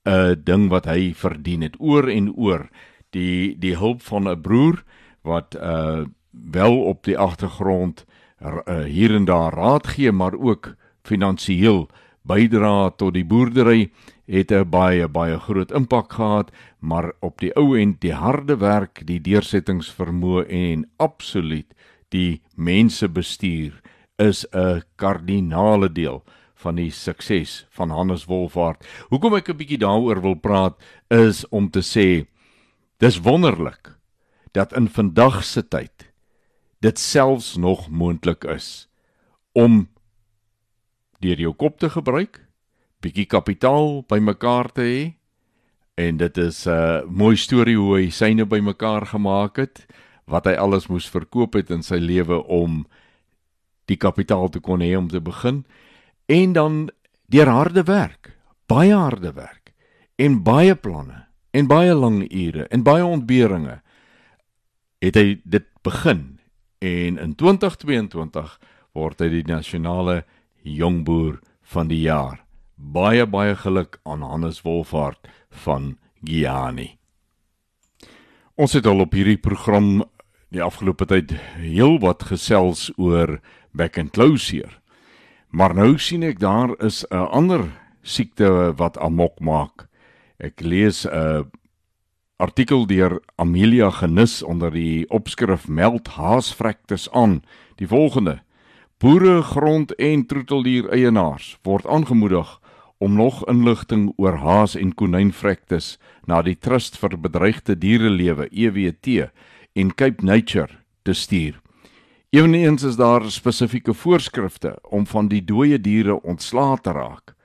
'n 0.06 0.42
ding 0.44 0.70
wat 0.70 0.86
hy 0.86 1.14
verdien 1.14 1.62
het. 1.62 1.76
Oor 1.80 2.10
en 2.10 2.34
oor 2.36 2.70
die 3.10 3.56
die 3.60 3.76
hulp 3.78 4.02
van 4.02 4.30
'n 4.30 4.42
broer 4.42 4.84
wat 5.22 5.56
uh 5.56 6.06
wel 6.52 6.82
op 6.84 7.04
die 7.04 7.18
agtergrond 7.18 8.06
uh, 8.44 8.84
hier 8.84 9.16
en 9.16 9.26
daar 9.26 9.54
raad 9.54 9.88
gee 9.88 10.12
maar 10.12 10.36
ook 10.36 10.76
finansiëel 11.06 11.88
bydra 12.26 12.90
tot 12.98 13.14
die 13.14 13.26
boerdery 13.26 13.92
het 14.28 14.52
'n 14.52 14.70
baie 14.70 15.08
baie 15.08 15.40
groot 15.40 15.72
impak 15.72 16.14
gehad 16.14 16.52
maar 16.80 17.14
op 17.22 17.40
die 17.40 17.54
ou 17.56 17.78
end 17.78 18.02
die 18.02 18.14
harde 18.14 18.58
werk 18.58 19.06
die 19.06 19.20
deursettingsvermoë 19.20 20.46
en 20.50 20.86
absoluut 20.98 21.74
die 22.10 22.42
mense 22.56 23.08
bestuur 23.08 23.82
is 24.18 24.46
'n 24.54 24.82
kardinale 24.96 25.90
deel 25.90 26.24
van 26.56 26.76
die 26.76 26.92
sukses 26.92 27.66
van 27.70 27.90
Hannes 27.90 28.26
Wolfhard. 28.26 28.86
Hoekom 29.10 29.36
ek 29.36 29.50
'n 29.50 29.58
bietjie 29.58 29.78
daaroor 29.78 30.22
wil 30.22 30.36
praat 30.36 30.76
is 31.10 31.48
om 31.50 31.70
te 31.70 31.82
sê 31.82 32.28
dis 33.00 33.20
wonderlik 33.20 33.96
dat 34.52 34.74
in 34.74 34.88
vandag 34.88 35.44
se 35.44 35.62
tyd 35.68 36.14
dit 36.80 37.00
selfs 37.00 37.56
nog 37.56 37.90
moontlik 37.90 38.44
is 38.44 38.88
om 39.54 39.88
deur 41.24 41.40
jou 41.40 41.54
kop 41.54 41.80
te 41.80 41.90
gebruik, 41.90 42.42
bietjie 43.02 43.26
kapitaal 43.26 44.04
bymekaar 44.10 44.72
te 44.74 44.82
hê. 44.82 45.00
En 45.96 46.18
dit 46.18 46.38
is 46.38 46.66
'n 46.66 46.70
uh, 46.70 47.02
mooi 47.08 47.36
storie 47.36 47.78
hoe 47.78 47.98
hy 47.98 48.10
syne 48.10 48.46
bymekaar 48.46 49.06
gemaak 49.06 49.58
het, 49.58 49.86
wat 50.26 50.46
hy 50.46 50.54
alles 50.54 50.88
moes 50.88 51.10
verkoop 51.10 51.54
het 51.54 51.70
in 51.70 51.84
sy 51.84 51.96
lewe 52.02 52.44
om 52.48 52.86
die 53.86 53.98
kapitaal 53.98 54.50
te 54.50 54.60
kon 54.60 54.82
hê 54.82 54.96
om 54.98 55.08
te 55.08 55.22
begin. 55.22 55.66
En 56.26 56.54
dan 56.54 56.90
deur 57.30 57.48
harde 57.48 57.84
werk, 57.84 58.34
baie 58.68 58.94
harde 58.94 59.34
werk 59.34 59.74
en 60.16 60.44
baie 60.44 60.76
planne 60.76 61.26
en 61.52 61.68
baie 61.68 61.94
lang 61.94 62.24
ure 62.32 62.68
en 62.68 62.84
baie 62.84 63.06
ontberinge 63.06 63.82
het 65.04 65.16
hy 65.16 65.40
dit 65.44 65.68
begin. 65.86 66.40
En 66.82 67.20
in 67.22 67.36
2022 67.36 68.58
word 68.96 69.22
hy 69.22 69.30
die 69.30 69.46
nasionale 69.48 70.24
jongboer 70.66 71.40
van 71.62 71.88
die 71.88 72.02
jaar. 72.02 72.42
Baie 72.76 73.26
baie 73.26 73.56
geluk 73.56 74.00
aan 74.04 74.22
Hannes 74.22 74.62
Wolfhard 74.66 75.30
van 75.50 75.98
Giani. 76.24 76.98
Ons 78.56 78.74
het 78.74 78.86
al 78.86 79.00
op 79.00 79.14
hierdie 79.14 79.40
program 79.40 80.04
die 80.50 80.64
afgelope 80.64 81.06
tyd 81.06 81.34
heelwat 81.60 82.24
gesels 82.32 82.90
oor 82.98 83.40
back 83.76 83.98
and 84.00 84.14
closure. 84.16 84.72
Maar 85.52 85.76
nou 85.76 85.98
sien 86.00 86.24
ek 86.24 86.40
daar 86.40 86.76
is 86.84 87.06
'n 87.12 87.28
ander 87.32 87.72
siekte 88.02 88.74
wat 88.76 88.98
amok 88.98 89.40
maak. 89.40 89.88
Ek 90.40 90.62
lees 90.62 91.06
'n 91.06 91.52
artikel 92.38 92.86
deur 92.88 93.22
Amelia 93.36 93.90
Genis 93.90 94.44
onder 94.44 94.72
die 94.72 95.10
opskrif 95.10 95.68
Meld 95.68 96.08
haasvrektes 96.08 97.12
aan. 97.12 97.44
Die 97.76 97.88
volgende: 97.88 98.42
Boere, 99.04 99.42
grond 99.44 99.92
en 100.00 100.22
troeteldier 100.24 100.86
eienaars 100.96 101.58
word 101.68 101.84
aangemoedig 101.92 102.48
om 103.04 103.18
nog 103.20 103.42
inligting 103.52 104.06
oor 104.16 104.38
haas 104.40 104.78
en 104.80 104.94
konynvrektes 104.96 105.98
na 106.32 106.38
die 106.46 106.56
Trust 106.56 106.96
vir 107.02 107.18
Bedreigde 107.20 107.76
Dierelewe 107.76 108.48
EWT 108.56 109.10
en 109.76 109.92
Cape 110.00 110.24
Nature 110.24 110.80
te 111.04 111.12
stuur. 111.12 111.58
Eweneens 112.32 112.88
is 112.88 112.96
daar 112.96 113.28
spesifieke 113.32 113.94
voorskrifte 113.94 114.78
om 114.88 115.04
van 115.12 115.28
die 115.28 115.44
dooie 115.44 115.76
diere 115.76 116.16
ontslae 116.24 116.80
te 116.80 116.96
raak. 116.96 117.36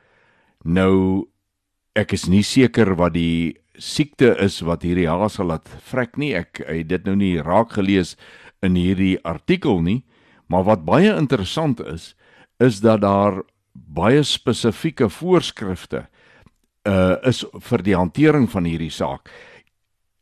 Nou 0.62 1.26
ek 1.98 2.14
is 2.14 2.28
nie 2.30 2.44
seker 2.46 2.94
wat 2.94 3.16
die 3.18 3.58
siekte 3.74 4.36
is 4.38 4.60
wat 4.62 4.86
hierdie 4.86 5.10
haase 5.10 5.42
laat 5.42 5.66
vrek 5.90 6.14
nie. 6.14 6.30
Ek 6.30 6.62
het 6.62 6.94
dit 6.94 7.10
nou 7.10 7.18
nie 7.18 7.42
raak 7.42 7.74
gelees 7.74 8.14
in 8.62 8.78
hierdie 8.78 9.18
artikel 9.26 9.82
nie, 9.82 10.04
maar 10.50 10.66
wat 10.66 10.84
baie 10.84 11.12
interessant 11.14 11.80
is, 11.86 12.14
is 12.58 12.80
dat 12.82 13.00
daar 13.00 13.42
baie 13.72 14.22
spesifieke 14.26 15.08
voorskrifte 15.08 16.08
uh 16.88 17.16
is 17.28 17.44
vir 17.68 17.82
die 17.84 17.94
hantering 17.94 18.48
van 18.50 18.64
hierdie 18.64 18.90
saak. 18.90 19.30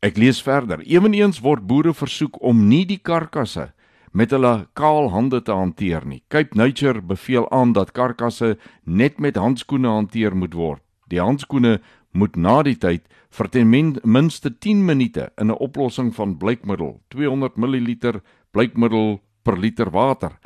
Ek 0.03 0.17
lees 0.19 0.41
verder. 0.43 0.83
Eweneens 0.83 1.39
word 1.43 1.65
boere 1.67 1.93
versoek 1.93 2.37
om 2.43 2.67
nie 2.67 2.85
die 2.85 2.99
karkasse 2.99 3.71
met 4.11 4.31
hulle 4.31 4.67
kaal 4.73 5.09
hande 5.13 5.41
te 5.41 5.55
hanteer 5.55 6.05
nie. 6.05 6.21
Cape 6.27 6.57
Nature 6.57 7.01
beveel 7.01 7.47
aan 7.51 7.73
dat 7.73 7.93
karkasse 7.93 8.57
net 8.83 9.19
met 9.19 9.37
handskoene 9.37 9.87
hanteer 9.87 10.35
moet 10.35 10.53
word. 10.53 10.83
Die 11.07 11.21
handskoene 11.21 11.79
moet 12.11 12.35
na 12.35 12.61
die 12.63 12.77
tyd 12.77 13.05
vir 13.29 13.49
ten 13.49 13.69
minste 14.03 14.49
10 14.49 14.85
minute 14.85 15.31
in 15.37 15.51
'n 15.51 15.57
oplossing 15.57 16.13
van 16.15 16.37
blykmiddel, 16.37 17.01
200 17.09 17.57
ml 17.57 18.21
blykmiddel 18.51 19.21
per 19.49 19.57
liter 19.57 19.89
water 19.89 20.37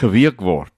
geweek 0.00 0.40
word. 0.40 0.72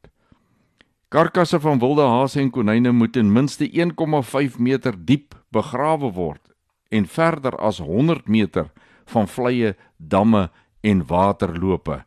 Karkasse 1.11 1.61
van 1.63 1.79
wilde 1.83 2.07
hase 2.07 2.41
en 2.43 2.51
konyne 2.51 2.91
moet 2.95 3.15
ten 3.15 3.31
minste 3.31 3.69
1,5 3.71 4.59
meter 4.59 4.95
diep 4.95 5.37
begrawe 5.55 6.11
word 6.15 6.43
en 6.91 7.07
verder 7.07 7.55
as 7.59 7.79
100 7.79 8.27
meter 8.27 8.71
van 9.11 9.29
vleye, 9.31 9.77
damme 9.97 10.49
en 10.83 11.03
waterlope. 11.07 12.01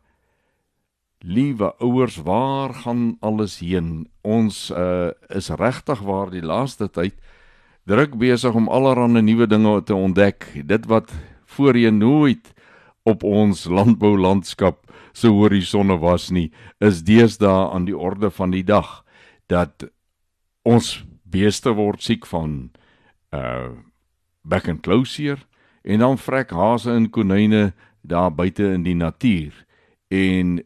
Liewe 1.24 1.72
ouers, 1.80 2.16
waar 2.24 2.74
gaan 2.84 3.16
alles 3.20 3.58
heen? 3.64 4.08
Ons 4.20 4.68
uh, 4.72 5.12
is 5.32 5.48
regtig 5.48 6.00
waar 6.04 6.32
die 6.32 6.44
laaste 6.44 6.90
tyd 6.92 7.16
druk 7.88 8.16
besig 8.20 8.52
om 8.56 8.68
allerlei 8.68 9.24
nuwe 9.24 9.48
dinge 9.48 9.78
te 9.84 9.96
ontdek. 9.96 10.48
Dit 10.64 10.88
wat 10.88 11.12
voorheen 11.56 12.00
nooit 12.00 12.52
op 13.04 13.24
ons 13.24 13.64
landboulandskap 13.68 14.83
se 15.14 15.30
horisonne 15.30 15.96
was 16.02 16.28
nie, 16.34 16.50
is 16.82 17.04
deesdae 17.06 17.70
aan 17.70 17.86
die 17.86 17.96
orde 17.96 18.30
van 18.34 18.54
die 18.54 18.64
dag 18.66 19.02
dat 19.48 19.86
ons 20.66 21.04
beeste 21.24 21.74
word 21.76 22.02
siek 22.02 22.26
van 22.26 22.70
uh 23.34 23.74
back 24.44 24.68
and 24.68 24.82
closure 24.84 25.40
en 25.88 26.02
dan 26.04 26.18
vrek 26.20 26.50
hase 26.52 26.92
en 26.92 27.06
konyne 27.08 27.72
daar 28.04 28.28
buite 28.28 28.66
in 28.76 28.82
die 28.84 28.96
natuur 28.96 29.54
en 30.12 30.58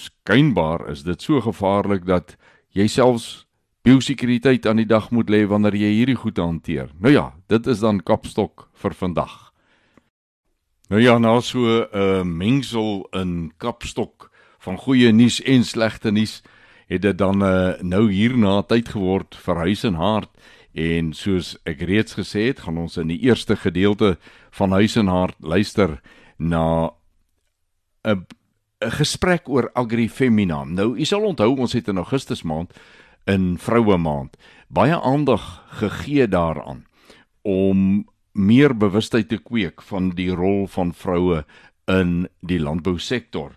skynbaar 0.00 0.86
is 0.88 1.04
dit 1.04 1.20
so 1.20 1.40
gevaarlik 1.44 2.06
dat 2.08 2.36
jy 2.72 2.86
selfs 2.88 3.44
biosekuriteit 3.84 4.66
aan 4.66 4.80
die 4.80 4.88
dag 4.88 5.10
moet 5.10 5.30
lê 5.30 5.42
wanneer 5.48 5.74
jy 5.76 5.90
hierdie 5.98 6.18
goed 6.18 6.38
hanteer. 6.38 6.92
Nou 7.02 7.12
ja, 7.12 7.32
dit 7.50 7.66
is 7.66 7.82
dan 7.82 8.00
kapstok 8.00 8.68
vir 8.78 8.94
vandag. 8.94 9.51
Nou 10.92 11.00
ja, 11.00 11.18
nou 11.18 11.40
so 11.40 11.58
'n 11.58 11.88
uh, 11.96 12.22
mengsel 12.22 13.06
in 13.10 13.52
kapstok 13.56 14.30
van 14.58 14.76
goeie 14.76 15.12
nuus 15.12 15.40
en 15.42 15.64
slegte 15.64 16.10
nuus 16.10 16.42
het 16.86 17.02
dit 17.02 17.18
dan 17.18 17.42
uh, 17.42 17.80
nou 17.80 18.12
hierna 18.12 18.62
tyd 18.62 18.88
geword 18.88 19.34
vir 19.34 19.56
huis 19.56 19.84
en 19.84 19.94
hart 19.94 20.28
en 20.74 21.12
soos 21.12 21.56
ek 21.64 21.80
reeds 21.80 22.12
gesê 22.14 22.44
het, 22.52 22.60
gaan 22.60 22.76
ons 22.76 22.96
in 22.96 23.08
die 23.08 23.18
eerste 23.24 23.56
gedeelte 23.56 24.18
van 24.50 24.72
huis 24.72 24.96
en 24.96 25.06
hart 25.06 25.36
luister 25.40 26.00
na 26.36 26.92
'n 28.04 28.26
'n 28.84 28.90
gesprek 28.90 29.48
oor 29.48 29.70
agrifemina. 29.72 30.64
Nou, 30.64 30.98
u 30.98 31.04
sal 31.04 31.24
onthou 31.24 31.56
ons 31.56 31.72
het 31.72 31.88
in 31.88 31.96
Augustus 31.96 32.42
maand 32.42 32.72
in 33.24 33.56
vroue 33.58 33.96
maand 33.96 34.36
baie 34.68 35.00
aandag 35.00 35.64
gegee 35.68 36.28
daaraan 36.28 36.84
om 37.42 38.04
meer 38.32 38.76
bewustheid 38.76 39.28
te 39.28 39.38
kweek 39.38 39.82
van 39.82 40.10
die 40.16 40.30
rol 40.30 40.66
van 40.66 40.92
vroue 40.94 41.44
in 41.90 42.28
die 42.40 42.60
landbousektor. 42.60 43.56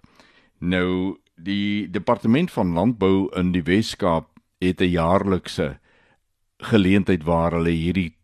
Nou 0.59 1.17
die 1.35 1.87
departement 1.91 2.51
van 2.51 2.73
landbou 2.73 3.29
in 3.35 3.51
die 3.51 3.63
Wes-Kaap 3.63 4.27
het 4.59 4.81
'n 4.81 4.91
jaarlikse 4.91 5.79
geleentheid 6.57 7.23
waar 7.23 7.51
hulle 7.51 7.69
hierdie 7.69 8.15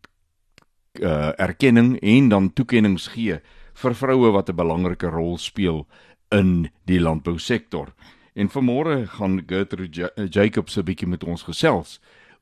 uh, 1.00 1.32
erkenning 1.38 2.00
en 2.00 2.28
dan 2.28 2.52
toekenninge 2.52 3.10
gee 3.12 3.40
vir 3.74 3.94
vroue 3.94 4.32
wat 4.32 4.48
'n 4.48 4.56
belangrike 4.56 5.08
rol 5.08 5.38
speel 5.38 5.86
in 6.30 6.70
die 6.84 7.00
landbousektor. 7.00 7.92
En 8.34 8.48
vanmôre 8.48 9.06
gaan 9.06 9.42
Gertrude 9.46 10.12
Jacobs 10.30 10.76
'n 10.76 10.84
bietjie 10.84 11.08
met 11.08 11.24
ons 11.24 11.42
gesels 11.42 12.00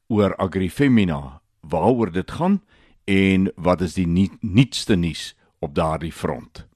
oor 0.08 0.36
Agrifemina, 0.36 1.40
waaroor 1.60 2.12
dit 2.12 2.30
gaan 2.30 2.62
en 3.04 3.52
wat 3.56 3.80
is 3.80 3.94
die 3.94 4.08
nuutste 4.40 4.96
nuus 4.96 5.34
op 5.60 5.74
daardie 5.74 6.12
front. 6.12 6.66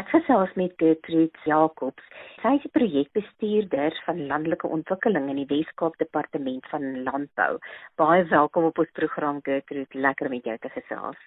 Ek 0.00 0.08
gesels 0.08 0.50
met 0.56 0.72
Gertrude 0.80 1.38
Jacobs. 1.44 2.04
Sy 2.40 2.54
is 2.56 2.70
projekbestuurder 2.72 3.98
van 4.06 4.22
landelike 4.30 4.66
ontwikkeling 4.66 5.28
in 5.28 5.42
die 5.42 5.48
Wes-Kaap 5.50 5.98
Departement 6.00 6.64
van 6.72 6.86
Landbou. 7.04 7.58
Baie 8.00 8.24
welkom 8.32 8.70
op 8.70 8.80
ons 8.82 8.94
program 8.96 9.42
Gertrude, 9.44 10.00
lekker 10.06 10.30
om 10.30 10.34
met 10.38 10.48
jou 10.48 10.56
te 10.64 10.72
gesels. 10.72 11.20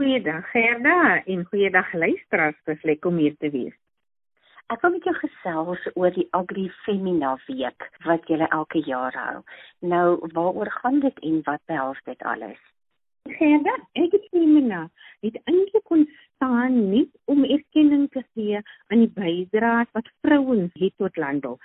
Goeiedag 0.00 0.50
Gerda 0.50 1.22
en 1.30 1.46
goeiedag 1.46 1.92
luisteraars, 1.94 2.58
dis 2.66 2.82
lekker 2.90 3.10
om 3.10 3.22
hier 3.22 3.38
te 3.38 3.52
wees. 3.54 3.78
Ek 4.70 4.80
wil 4.82 4.92
met 4.94 5.04
jou 5.04 5.14
gesels 5.16 5.86
oor 5.94 6.12
die 6.14 6.28
Agri 6.30 6.68
Femina 6.84 7.32
Week 7.46 7.88
wat 8.06 8.28
julle 8.30 8.46
elke 8.48 8.82
jaar 8.86 9.16
hou. 9.18 9.40
Nou, 9.80 10.06
waaroor 10.36 10.70
gaan 10.82 11.00
dit 11.00 11.18
en 11.30 11.40
wat 11.48 11.60
behels 11.66 11.98
dit 12.04 12.22
alles? 12.22 12.60
Gerda, 13.38 13.74
het 13.98 14.14
Femina 14.30 14.88
het 15.22 15.36
eintlik 15.44 15.90
ontstaan 15.96 16.78
nie 16.90 17.04
om 17.30 17.44
erkenning 17.44 18.08
te 18.10 18.22
gee 18.34 18.62
aan 18.90 19.04
die 19.04 19.12
bydrae 19.18 19.84
wat 19.92 20.10
vrouens 20.26 20.72
het 20.80 20.96
tot 20.96 21.16
landbou. 21.16 21.56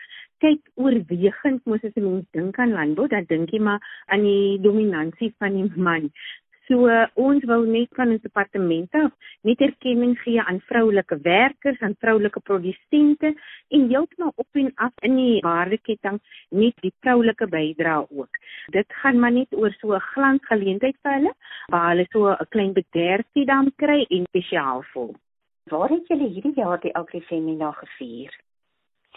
Kyk, 0.43 0.61
oorwegend 0.75 1.65
moet 1.65 1.83
as 1.83 1.95
'n 1.95 2.05
mens 2.09 2.27
dink 2.31 2.59
aan 2.59 2.77
landbou, 2.77 3.07
dan 3.07 3.25
dink 3.25 3.49
jy 3.49 3.59
maar 3.59 3.81
aan 4.05 4.21
die 4.21 4.59
dominansie 4.61 5.33
van 5.37 5.53
die 5.53 5.71
man. 5.75 6.11
So 6.67 6.88
uh, 6.91 7.05
ons 7.15 7.45
wou 7.47 7.62
net 7.65 7.93
van 7.95 8.09
ons 8.12 8.24
departement 8.24 8.95
af 9.00 9.13
net 9.47 9.62
erkenning 9.63 10.17
gee 10.19 10.41
aan 10.41 10.59
vroulike 10.67 11.15
werkers, 11.24 11.79
aan 11.79 11.95
vroulike 12.03 12.41
produsente 12.43 13.31
en 13.71 13.86
heeltemal 13.88 14.33
op 14.36 14.59
en 14.59 14.71
af 14.75 15.05
in 15.07 15.15
die 15.15 15.38
waardeketting 15.45 16.19
net 16.50 16.75
die 16.83 16.91
vroulike 17.05 17.47
bydrae 17.53 18.03
ook. 18.09 18.41
Dit 18.75 18.97
gaan 19.01 19.19
maar 19.24 19.31
net 19.31 19.55
oor 19.55 19.71
so 19.79 19.95
'n 19.95 20.07
glansgeleentheid 20.12 20.97
vir 21.03 21.13
hulle 21.13 21.33
waar 21.71 21.89
hulle 21.91 22.07
so 22.12 22.27
'n 22.31 22.50
klein 22.50 22.74
bederfie 22.74 23.45
dan 23.45 23.71
kry 23.75 24.05
en 24.09 24.27
spesiaal 24.27 24.83
voel. 24.91 25.15
Waar 25.71 25.89
het 25.89 26.07
julle 26.07 26.27
hierdie 26.27 26.55
jaar 26.55 26.79
die 26.79 26.95
Agrifemina 26.95 27.71
gevier? 27.71 28.31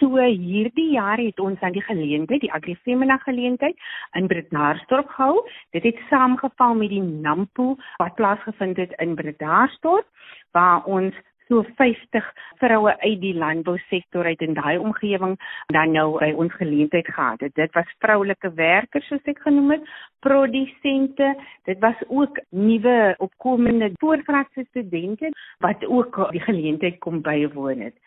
So 0.01 0.17
hierdie 0.17 0.95
jaar 0.95 1.21
het 1.21 1.41
ons 1.45 1.61
aan 1.61 1.75
die 1.77 1.85
geleentheid, 1.85 2.41
die 2.41 2.53
Agrifemina 2.57 3.19
geleentheid 3.21 3.77
in 4.17 4.29
Bredasdorp 4.33 5.11
gehou. 5.13 5.43
Dit 5.77 5.85
het 5.85 5.99
saamgeval 6.09 6.75
met 6.75 6.89
die 6.89 7.03
Nampo 7.03 7.75
wat 8.01 8.15
plaasgevind 8.17 8.81
het 8.81 8.95
in 8.97 9.13
Bredasdorp 9.15 10.09
waar 10.57 10.85
ons 10.89 11.15
so 11.51 11.65
50 11.77 12.33
vroue 12.63 12.95
uit 13.01 13.21
die 13.21 13.35
landbousektor 13.35 14.25
uit 14.25 14.41
in 14.47 14.55
daai 14.55 14.79
omgewing 14.79 15.35
dan 15.75 15.93
nou 15.93 16.07
by 16.23 16.31
ons 16.33 16.55
geleentheid 16.57 17.11
gehad 17.11 17.43
het. 17.45 17.55
Dit 17.59 17.75
was 17.77 17.93
vroulike 17.99 18.53
werkers 18.55 19.11
soos 19.11 19.29
ek 19.29 19.43
genoem 19.45 19.75
het, 19.75 19.93
produsente, 20.25 21.35
dit 21.69 21.79
was 21.85 22.01
ook 22.09 22.41
nuwe 22.49 23.15
opkomende 23.19 23.91
voorgraadse 24.01 24.65
studente 24.71 25.35
wat 25.61 25.85
ook 25.87 26.23
die 26.33 26.45
geleentheid 26.47 27.01
kom 27.05 27.21
bywoon 27.27 27.89
het. 27.91 27.99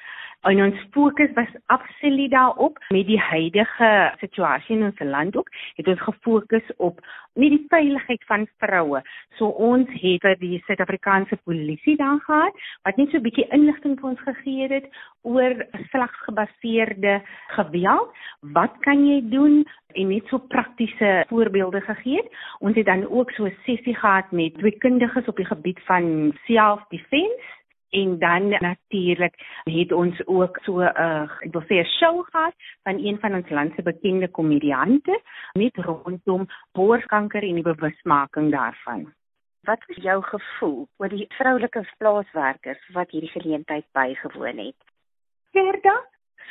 En 0.43 0.59
ons 0.63 0.79
fokus 0.91 1.31
was 1.33 1.51
absoluut 1.65 2.31
daarop 2.31 2.79
met 2.89 3.05
die 3.07 3.19
huidige 3.19 3.91
situasie 4.19 4.75
in 4.75 4.83
ons 4.83 4.99
land 4.99 5.37
ook. 5.37 5.49
Het 5.75 5.87
ons 5.87 6.01
gefokus 6.01 6.71
op 6.77 6.99
nie 7.39 7.49
die 7.49 7.65
veiligheid 7.71 8.23
van 8.27 8.43
vroue. 8.59 8.99
So 9.39 9.47
ons 9.47 9.87
het 10.01 10.25
vir 10.25 10.35
die 10.41 10.59
Suid-Afrikaanse 10.65 11.39
polisie 11.47 11.95
dan 11.97 12.19
gehad 12.25 12.59
wat 12.83 12.97
net 12.97 13.09
so 13.09 13.17
'n 13.17 13.23
bietjie 13.23 13.47
inligting 13.55 13.95
vir 13.99 14.09
ons 14.09 14.19
gegee 14.27 14.67
het 14.67 14.89
oor 15.21 15.55
slagsgebaseerde 15.91 17.21
geweld. 17.55 18.11
Wat 18.41 18.73
kan 18.79 19.07
jy 19.07 19.21
doen? 19.29 19.63
en 19.93 20.07
net 20.07 20.27
so 20.27 20.37
praktiese 20.37 21.25
voorbeelde 21.29 21.81
gegee. 21.81 22.29
Ons 22.59 22.75
het 22.75 22.85
dan 22.85 23.07
ook 23.09 23.31
so 23.31 23.45
'n 23.45 23.57
sessie 23.65 23.95
gehad 23.95 24.31
met 24.31 24.57
twee 24.57 24.77
kundiges 24.77 25.27
op 25.27 25.35
die 25.35 25.45
gebied 25.45 25.79
van 25.85 26.33
self-defense 26.45 27.61
en 27.93 28.19
dan 28.19 28.49
natuurlik 28.49 29.35
het 29.63 29.91
ons 29.91 30.25
ook 30.25 30.59
so 30.65 30.81
'n 30.81 30.93
uh, 31.05 31.29
ek 31.45 31.51
wil 31.51 31.65
sê 31.69 31.75
'n 31.81 31.93
show 31.99 32.25
gehad 32.31 32.55
van 32.83 32.97
een 33.05 33.17
van 33.19 33.35
ons 33.35 33.49
land 33.49 33.73
se 33.75 33.81
bekende 33.81 34.27
komediante 34.27 35.21
met 35.53 35.75
rondom 35.77 36.47
borskanker 36.71 37.43
en 37.43 37.55
die 37.55 37.63
bewusmaking 37.73 38.51
daarvan. 38.51 39.13
Wat 39.61 39.83
was 39.87 39.97
jou 39.97 40.23
gevoel 40.23 40.87
oor 40.97 41.09
die 41.09 41.25
vroulike 41.37 41.85
plaaswerkers 41.97 42.89
wat 42.93 43.11
hierdie 43.11 43.29
geleentheid 43.29 43.85
bygewoon 43.91 44.57
het? 44.57 44.79
Gerda, 45.51 45.95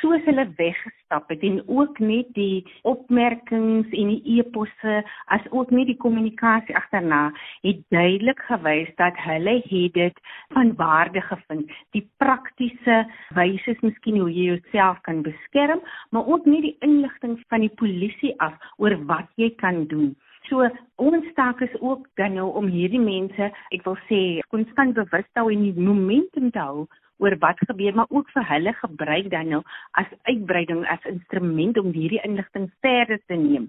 soos 0.01 0.23
hulle 0.27 0.45
weggestap 0.57 1.29
het 1.29 1.43
en 1.45 1.61
ook 1.67 1.99
net 1.99 2.29
die 2.37 2.63
opmerkings 2.89 3.89
en 3.91 4.11
die 4.13 4.37
eposse 4.37 4.99
as 5.35 5.45
ook 5.51 5.71
net 5.71 5.89
die 5.91 5.99
kommunikasie 5.99 6.75
agterna 6.77 7.31
het 7.65 7.81
duidelik 7.93 8.41
gewys 8.49 8.91
dat 9.01 9.17
hulle 9.25 9.59
het 9.69 9.93
dit 9.93 10.19
van 10.53 10.75
waarde 10.75 11.21
gevind. 11.21 11.71
Die 11.91 12.05
praktiese 12.17 13.03
wyse 13.37 13.77
miskien 13.81 14.19
hoe 14.21 14.31
jy 14.31 14.53
jouself 14.53 15.01
kan 15.07 15.23
beskerm 15.25 15.81
maar 16.09 16.27
ook 16.27 16.45
net 16.45 16.61
die 16.61 16.77
inligting 16.79 17.39
van 17.47 17.65
die 17.65 17.73
polisie 17.81 18.33
af 18.41 18.53
oor 18.77 18.97
wat 19.05 19.29
jy 19.35 19.49
kan 19.57 19.85
doen. 19.87 20.13
So 20.49 20.67
ons 20.95 21.27
taak 21.37 21.61
is 21.61 21.75
ook 21.79 22.07
dan 22.19 22.35
nou 22.37 22.49
om 22.59 22.67
hierdie 22.67 23.01
mense, 23.01 23.49
ek 23.71 23.85
wil 23.87 23.95
sê, 24.09 24.19
konstant 24.51 24.95
bewus 24.97 25.27
te 25.31 25.39
hou 25.39 25.51
en 25.53 25.63
die 25.63 25.85
momentum 25.87 26.51
te 26.51 26.59
hou 26.59 26.85
oor 27.23 27.35
wat 27.39 27.59
gebeur 27.67 27.95
maar 27.95 28.09
ook 28.09 28.29
vir 28.35 28.45
hulle 28.51 28.73
gebruik 28.79 29.29
dan 29.31 29.47
nou 29.55 29.61
as 30.01 30.09
uitbreiding 30.29 30.81
as 30.91 31.03
instrument 31.11 31.77
om 31.79 31.91
hierdie 31.95 32.21
inligting 32.27 32.67
verder 32.85 33.19
te 33.27 33.35
neem. 33.39 33.65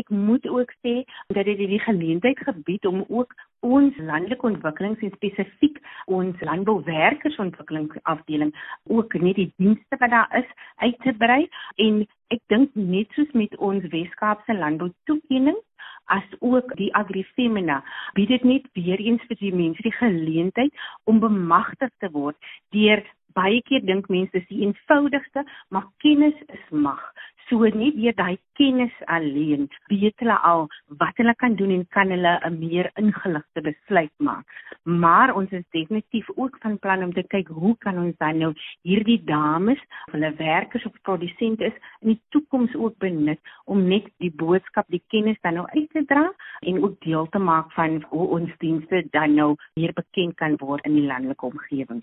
Ek 0.00 0.08
moet 0.10 0.48
ook 0.48 0.72
sê 0.80 0.94
dat 1.36 1.44
dit 1.44 1.58
die 1.58 1.84
geleentheid 1.84 2.38
gebied 2.48 2.86
om 2.88 3.04
ook 3.08 3.34
ons 3.66 3.96
landelike 3.98 4.46
ontwikkelings 4.46 5.02
en 5.04 5.12
spesifiek 5.16 5.80
ons 6.06 6.40
landbouwerkersontwikkelingsafdeling 6.48 8.52
ook 8.88 9.14
net 9.20 9.36
die 9.40 9.52
dienste 9.56 9.96
wat 10.00 10.10
daar 10.10 10.38
is 10.40 10.50
uit 10.84 10.98
te 11.04 11.12
brei 11.20 11.42
en 11.82 11.94
ek 12.34 12.42
dink 12.52 12.70
net 12.74 13.08
soos 13.16 13.32
met 13.38 13.56
ons 13.56 13.84
Weskaapse 13.92 14.54
landbou 14.56 14.90
toekenning 15.10 15.58
as 16.06 16.26
ook 16.40 16.74
die 16.76 16.92
agrifemina 16.94 17.82
bied 18.14 18.28
dit 18.28 18.44
net 18.44 18.66
weer 18.78 19.00
eens 19.02 19.22
vir 19.28 19.40
die 19.40 19.54
mense 19.54 19.82
die 19.82 19.94
geleentheid 19.98 20.86
om 21.04 21.20
bemagtig 21.20 21.92
te 21.98 22.10
word 22.14 22.36
deur 22.76 23.02
baie 23.36 23.62
keer 23.68 23.84
dink 23.84 24.08
mense 24.12 24.32
dis 24.38 24.48
die 24.52 24.62
eenvoudigste 24.66 25.44
maar 25.68 25.88
kennis 26.04 26.38
is 26.46 26.68
mag 26.70 27.02
so 27.48 27.68
nie 27.78 27.92
deur 27.94 28.14
daai 28.18 28.38
kennis 28.58 28.94
alleen 29.16 29.68
weet 29.90 30.22
hulle 30.22 30.36
al 30.50 30.64
wat 31.02 31.20
hulle 31.20 31.34
kan 31.42 31.54
doen 31.60 31.74
en 31.74 31.84
kan 31.96 32.10
hulle 32.14 32.32
'n 32.48 32.58
meer 32.58 32.90
ingeligte 33.02 33.60
besluit 33.68 34.12
maak. 34.18 34.46
Maar 34.82 35.34
ons 35.34 35.50
is 35.50 35.64
definitief 35.70 36.26
ook 36.36 36.56
van 36.62 36.78
plan 36.78 37.02
om 37.02 37.12
te 37.12 37.22
kyk 37.34 37.48
hoe 37.48 37.76
kan 37.78 37.98
ons 37.98 38.16
dan 38.18 38.38
nou 38.38 38.52
hierdie 38.82 39.22
dames, 39.24 39.80
hulle 40.12 40.32
werkers 40.36 40.86
of 40.86 41.00
produsente 41.02 41.64
is 41.64 41.78
in 42.00 42.08
die 42.08 42.20
toekoms 42.30 42.74
ook 42.74 42.98
benut 42.98 43.40
om 43.64 43.86
net 43.88 44.10
die 44.18 44.32
boodskap, 44.34 44.86
die 44.88 45.02
kennis 45.08 45.40
dan 45.40 45.54
nou 45.54 45.66
uit 45.68 45.90
te 45.90 46.04
dra 46.04 46.32
en 46.60 46.82
ook 46.82 47.00
deel 47.00 47.26
te 47.28 47.38
maak 47.38 47.72
van 47.72 48.02
hoe 48.10 48.28
ons 48.28 48.58
dienste 48.58 49.06
dan 49.10 49.34
nou 49.34 49.54
meer 49.74 49.92
bekend 49.92 50.34
kan 50.34 50.56
word 50.56 50.84
in 50.84 50.94
die 50.94 51.06
landelike 51.06 51.46
omgewing. 51.46 52.02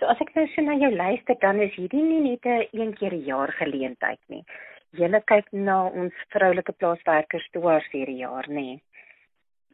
So 0.00 0.08
as 0.08 0.20
ek 0.24 0.30
nou 0.32 0.46
so 0.48 0.62
na 0.64 0.78
jou 0.80 0.88
luister, 0.96 1.36
dan 1.42 1.58
is 1.60 1.74
hierdie 1.76 2.00
nie 2.02 2.20
net 2.26 2.46
'n 2.48 2.62
een 2.72 2.92
keer 2.98 3.14
'n 3.14 3.26
jaar 3.30 3.52
geleentheid 3.52 4.22
nie. 4.32 4.44
Julle 5.00 5.20
kyk 5.32 5.52
na 5.52 5.76
ons 6.02 6.14
vroulike 6.32 6.72
plaaswerkers 6.72 7.48
dwars 7.52 7.88
hierdie 7.92 8.22
jaar, 8.24 8.48
nê? 8.48 8.54
Nee. 8.54 8.80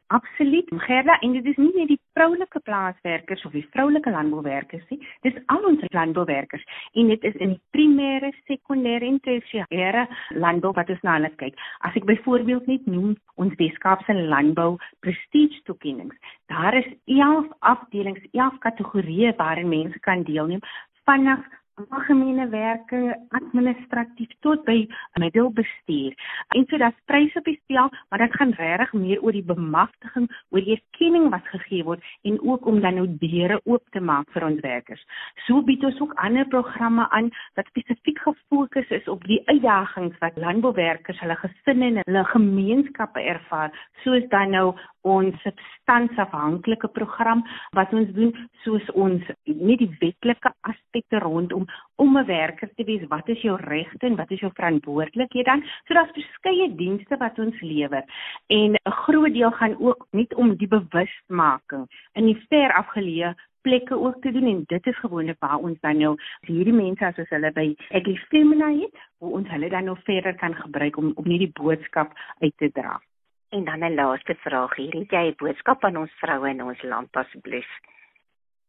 Absoluut, 0.09 0.69
Gerda, 0.71 1.19
en 1.19 1.33
dit 1.33 1.47
is 1.51 1.57
nie 1.59 1.73
net 1.75 1.89
die 1.91 1.99
vroulike 2.15 2.61
plaaswerkers 2.63 3.41
of 3.49 3.55
die 3.57 3.65
vroulike 3.73 4.11
landbouwerkers 4.15 4.85
nie, 4.93 5.01
dis 5.27 5.35
al 5.51 5.67
ons 5.67 5.83
landbouwerkers 5.97 6.63
en 6.95 7.11
dit 7.11 7.27
is 7.27 7.35
in 7.43 7.57
die 7.57 7.63
primêre, 7.75 8.31
sekondêre 8.47 9.09
en 9.09 9.19
tersiêre 9.25 10.05
landbou 10.39 10.71
wat 10.79 10.93
ons 10.95 11.03
na 11.03 11.17
hulle 11.17 11.33
kyk. 11.43 11.59
As 11.83 11.99
ek 11.99 12.07
byvoorbeeld 12.07 12.71
net 12.71 12.87
noem 12.87 13.17
ons 13.43 13.59
Weskaapse 13.59 14.15
landbou 14.31 14.77
prestige 15.03 15.59
toekennings, 15.67 16.15
daar 16.55 16.79
is 16.79 16.87
11 17.11 17.51
afdelings, 17.75 18.23
11 18.31 18.63
kategorieë 18.63 19.35
waarin 19.43 19.75
mense 19.75 19.99
kan 20.07 20.23
deelneem 20.29 20.63
vanaf 21.03 21.43
algemene 21.77 22.49
werke, 22.49 23.01
administratief 23.37 24.31
tot 24.41 24.65
by 24.65 24.87
middelbestuur. 25.21 26.15
En 26.57 26.65
so 26.69 26.81
daar's 26.81 26.97
pryse 27.11 27.39
op 27.39 27.45
die 27.45 27.59
spel, 27.63 27.91
maar 28.09 28.23
dit 28.25 28.37
gaan 28.39 28.55
regtig 28.57 28.93
meer 28.97 29.23
oor 29.23 29.37
die 29.37 29.45
bemagtiging, 29.45 30.29
oor 30.55 30.65
die 30.65 30.77
erkenning 30.79 31.29
wat 31.35 31.51
gegee 31.53 31.85
word 31.85 32.05
en 32.29 32.41
ook 32.41 32.67
om 32.67 32.81
dan 32.81 32.97
nou 33.01 33.07
deure 33.21 33.61
oop 33.65 33.85
te 33.93 34.01
maak 34.01 34.31
vir 34.33 34.49
ons 34.49 34.63
werkers. 34.65 35.05
So 35.45 35.61
bied 35.69 35.85
ons 35.85 36.01
ook 36.01 36.17
ander 36.25 36.49
programme 36.49 37.09
aan 37.11 37.31
wat 37.61 37.69
spesifiek 37.73 38.25
gefokus 38.25 38.91
is 38.97 39.09
op 39.13 39.25
die 39.29 39.43
uitdagings 39.51 40.17
wat 40.25 40.41
landbouwerkers, 40.41 41.21
hulle 41.21 41.37
gesinne 41.45 41.93
en 41.93 42.03
hulle 42.05 42.25
gemeenskappe 42.33 43.21
ervaar, 43.21 43.75
soos 44.05 44.25
dan 44.33 44.57
nou 44.57 44.71
ons 45.07 45.37
substansafhanklike 45.45 46.89
program 46.97 47.45
wat 47.79 47.93
ons 47.95 48.11
doen 48.17 48.33
soos 48.65 48.87
ons 48.99 49.23
nie 49.45 49.77
die 49.79 49.91
wetlike 50.01 50.51
aspekte 50.67 51.21
rondom 51.23 51.66
om 51.97 52.19
'n 52.19 52.27
werker 52.27 52.71
te 52.75 52.85
wees 52.85 53.09
wat 53.09 53.29
is 53.29 53.41
jou 53.41 53.57
regte 53.61 54.07
en 54.07 54.17
wat 54.17 54.31
is 54.31 54.41
jou 54.41 54.53
verantwoordelikhede 54.55 55.51
dan 55.51 55.65
so 55.87 55.95
daar's 55.95 56.13
verskeie 56.13 56.75
dienste 56.75 57.17
wat 57.17 57.39
ons 57.39 57.61
lewer 57.61 58.05
en 58.47 58.75
'n 58.75 58.97
groot 59.05 59.33
deel 59.33 59.51
gaan 59.51 59.77
ook 59.79 60.07
net 60.11 60.35
om 60.35 60.57
die 60.57 60.69
bewustmaking 60.69 61.87
in 62.13 62.27
die 62.27 62.47
ver 62.49 62.73
afgeleë 62.73 63.35
plekke 63.63 63.95
ook 63.95 64.23
te 64.23 64.33
doen 64.33 64.47
en 64.47 64.65
dit 64.67 64.87
is 64.87 64.99
gewoonlik 64.99 65.37
waar 65.41 65.59
ons 65.59 65.81
dan 65.81 65.99
nou 65.99 66.17
hierdie 66.41 66.73
mense 66.73 67.07
as 67.07 67.19
ons 67.19 67.29
hulle 67.29 67.53
by 67.53 67.75
Agrifemina 67.91 68.71
het 68.71 68.95
hoe 69.19 69.33
ons 69.33 69.49
hulle 69.49 69.69
dan 69.69 69.85
nou 69.85 69.97
verder 70.05 70.35
kan 70.35 70.55
gebruik 70.55 70.97
om 70.97 71.13
om 71.15 71.25
nie 71.25 71.39
die 71.39 71.53
boodskap 71.53 72.13
uit 72.41 72.57
te 72.57 72.71
dra 72.71 73.01
En 73.49 73.65
dan 73.65 73.79
'n 73.79 73.95
laaste 73.95 74.35
vraag 74.35 74.77
hier. 74.77 74.93
Het 74.93 75.11
jy 75.11 75.27
'n 75.29 75.35
boodskap 75.37 75.85
aan 75.85 75.97
ons 75.97 76.13
vroue 76.13 76.49
in 76.49 76.63
ons 76.63 76.83
land 76.83 77.17
asseblief? 77.17 77.71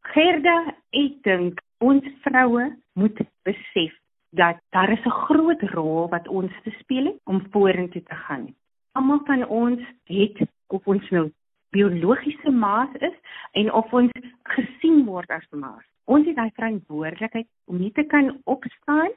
Gerda, 0.01 0.75
ek 0.89 1.23
dink 1.23 1.60
ons 1.77 2.03
vroue 2.25 2.69
moet 2.93 3.19
besef 3.43 3.93
dat 4.29 4.59
daar 4.69 4.91
is 4.91 5.05
'n 5.05 5.19
groot 5.25 5.61
rol 5.61 6.09
wat 6.09 6.27
ons 6.27 6.51
te 6.63 6.71
speel 6.79 7.05
het 7.05 7.19
om 7.23 7.47
vorentoe 7.51 8.03
te 8.03 8.15
gaan. 8.15 8.55
Almal 8.91 9.21
van 9.25 9.47
ons 9.47 9.81
het 10.03 10.37
op 10.67 10.87
ons 10.87 11.09
nou 11.09 11.31
biologiese 11.69 12.51
maas 12.51 12.93
is 12.99 13.17
en 13.51 13.73
of 13.73 13.93
ons 13.93 14.11
gesien 14.43 15.05
word 15.05 15.29
as 15.29 15.47
maas. 15.49 15.85
Ons 16.05 16.25
het 16.25 16.35
daai 16.35 16.51
verantwoordelikheid 16.53 17.47
om 17.65 17.77
nie 17.77 17.91
te 17.91 18.03
kan 18.03 18.41
opstaan 18.43 19.11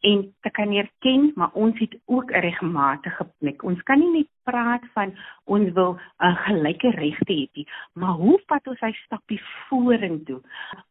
en 0.00 0.34
te 0.40 0.50
kan 0.50 0.72
erken 0.72 1.32
maar 1.34 1.50
ons 1.52 1.78
het 1.78 1.98
ook 2.04 2.30
'n 2.30 2.40
regmatige 2.40 3.26
plek. 3.38 3.62
Ons 3.62 3.82
kan 3.82 3.98
nie 3.98 4.10
net 4.10 4.28
praat 4.42 4.84
van 4.92 5.14
ons 5.44 5.72
wil 5.72 5.92
'n 5.94 6.26
uh, 6.26 6.36
gelyke 6.46 6.90
regte 6.90 7.32
hê 7.32 7.48
nie, 7.52 7.68
maar 7.92 8.14
hoe 8.14 8.40
vat 8.46 8.66
ons 8.66 8.80
hy 8.80 8.92
stappie 8.92 9.40
vorentoe? 9.68 10.40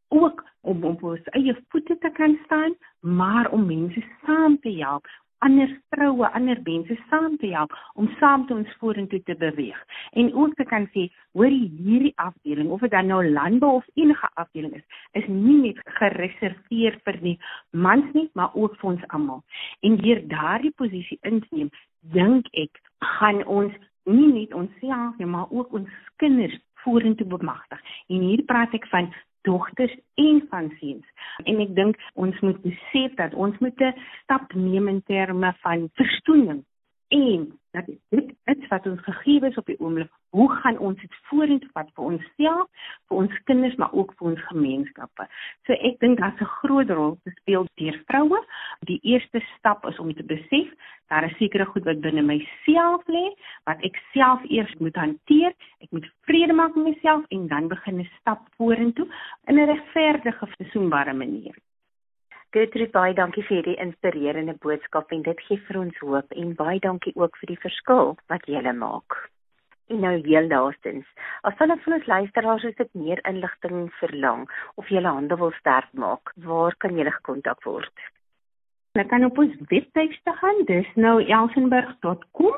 Ook 0.08 0.46
om 0.62 0.84
op 0.84 1.04
ons 1.04 1.24
eie 1.24 1.56
voete 1.70 1.98
te 1.98 2.10
kan 2.10 2.40
staan, 2.44 2.74
maar 3.00 3.52
om 3.52 3.66
mense 3.66 4.04
saam 4.26 4.60
te 4.60 4.70
help 4.70 5.08
ander 5.46 5.70
vroue, 5.94 6.28
ander 6.38 6.60
mense 6.66 6.98
saam 7.10 7.38
te 7.42 7.52
help 7.54 7.74
om 7.94 8.10
saam 8.20 8.46
te 8.48 8.56
ons 8.56 8.76
vorentoe 8.82 9.22
te 9.28 9.36
beweeg. 9.40 9.80
En 10.20 10.32
ook 10.34 10.56
te 10.60 10.66
kan 10.70 10.88
sê, 10.96 11.08
hoor 11.38 11.54
hierdie 11.54 12.14
afdeling 12.22 12.72
of 12.74 12.84
dit 12.86 12.94
dan 12.94 13.12
nou 13.12 13.22
landbou 13.26 13.76
of 13.80 13.90
enige 13.94 14.30
afdeling 14.42 14.76
is, 14.80 14.86
is 15.22 15.28
nie 15.32 15.58
net 15.62 15.82
gereserveer 16.00 17.00
vir 17.06 17.20
die 17.22 17.36
mans 17.72 18.10
nie, 18.18 18.30
maar 18.34 18.56
ook 18.56 18.78
vir 18.82 18.96
ons 18.96 19.10
almal. 19.18 19.44
En 19.86 20.00
deur 20.02 20.24
daardie 20.32 20.74
posisie 20.76 21.20
in 21.24 21.42
te 21.44 21.60
neem, 21.60 21.74
dink 22.16 22.50
ek 22.54 22.82
gaan 23.18 23.44
ons 23.46 23.74
nie 24.06 24.32
net 24.34 24.54
onsself 24.54 25.18
nie, 25.18 25.30
maar 25.30 25.50
ook 25.50 25.74
ons 25.74 25.90
kinders 26.22 26.58
vorentoe 26.86 27.28
bemagtig. 27.28 27.82
En 28.14 28.28
hier 28.30 28.44
praat 28.46 28.74
ek 28.78 28.86
van 28.92 29.10
dogters 29.48 29.96
en 30.22 30.44
van 30.50 30.70
seuns. 30.80 31.08
En 31.46 31.60
ek 31.64 31.76
dink 31.78 32.00
ons 32.14 32.40
moet 32.46 32.62
besef 32.66 33.18
dat 33.22 33.34
ons 33.34 33.58
moet 33.64 33.82
'n 33.82 33.94
stap 34.24 34.54
neem 34.54 34.88
in 34.88 35.04
terme 35.10 35.54
van 35.64 35.90
verstoning 35.94 36.64
en 37.08 37.60
dat 37.72 37.86
dit 38.10 38.34
iets 38.46 38.68
wat 38.68 38.86
ons 38.88 39.02
gegee 39.02 39.42
is 39.46 39.58
op 39.60 39.66
die 39.66 39.80
oomblik, 39.80 40.12
hoe 40.30 40.48
gaan 40.52 40.78
ons 40.78 41.00
dit 41.02 41.18
vorentoe 41.30 41.70
vat 41.74 41.90
vir 41.96 42.06
onsself, 42.06 42.68
vir 43.08 43.18
ons 43.18 43.38
kinders, 43.50 43.76
maar 43.76 43.94
ook 43.94 44.14
vir 44.18 44.28
ons 44.32 44.46
gemeenskappe. 44.48 45.28
So 45.68 45.74
ek 45.74 46.00
dink 46.00 46.20
daar's 46.20 46.42
'n 46.42 46.54
groot 46.62 46.90
rol 46.90 47.18
te 47.24 47.32
speel 47.40 47.68
deur 47.76 48.02
vroue. 48.08 48.40
Die 48.80 49.00
eerste 49.04 49.42
stap 49.58 49.86
is 49.86 50.00
om 50.00 50.14
te 50.14 50.24
besef 50.24 50.72
daar 51.08 51.24
is 51.24 51.38
sekere 51.38 51.66
goed 51.66 51.84
wat 51.84 52.00
binne 52.02 52.22
myself 52.22 53.04
lê 53.08 53.26
wat 53.64 53.84
ek 53.84 54.00
self 54.14 54.42
eers 54.50 54.74
moet 54.80 54.96
hanteer. 54.96 55.54
Ek 55.80 55.92
moet 55.92 56.08
vrede 56.30 56.54
maak 56.54 56.76
met 56.76 56.86
myself 56.86 57.24
en 57.30 57.48
dan 57.48 57.68
begin 57.68 58.00
'n 58.00 58.10
stap 58.20 58.42
vorentoe 58.58 59.08
in 59.48 59.60
'n 59.60 59.70
regverdige, 59.74 60.48
versoenbare 60.58 61.14
manier. 61.14 61.56
Gertrude, 62.56 62.88
baie 62.94 63.12
dankie 63.12 63.42
vir 63.44 63.58
hierdie 63.58 63.80
inspirerende 63.84 64.54
boodskap 64.64 65.10
en 65.12 65.24
dit 65.26 65.40
gee 65.44 65.60
vir 65.68 65.78
ons 65.82 65.96
hoop 66.00 66.36
en 66.40 66.54
baie 66.56 66.78
dankie 66.80 67.12
ook 67.20 67.34
vir 67.42 67.50
die 67.50 67.58
verskil 67.60 68.14
wat 68.32 68.46
jy 68.48 68.62
maak. 68.78 69.18
En 69.92 70.00
nou 70.00 70.14
heel 70.24 70.48
laastens, 70.48 71.10
as 71.44 71.58
hulle 71.60 71.76
van 71.84 71.96
ons 71.98 72.08
luisteraars 72.08 72.64
is 72.70 72.78
dit 72.78 72.94
meer 72.96 73.20
inligting 73.28 73.90
verlang 73.98 74.46
of 74.80 74.88
jy 74.88 75.04
hande 75.04 75.36
wil 75.42 75.52
sterk 75.58 75.90
maak, 76.00 76.32
waar 76.46 76.78
kan 76.80 76.96
jy 76.96 77.04
gekontak 77.18 77.60
word? 77.68 78.06
Hulle 78.96 79.06
kan 79.12 79.28
op 79.28 79.44
ons 79.44 79.60
webtuiste 79.74 80.36
gaan, 80.40 80.64
dis 80.72 80.88
nou 80.96 81.18
elsenburg.com. 81.26 82.56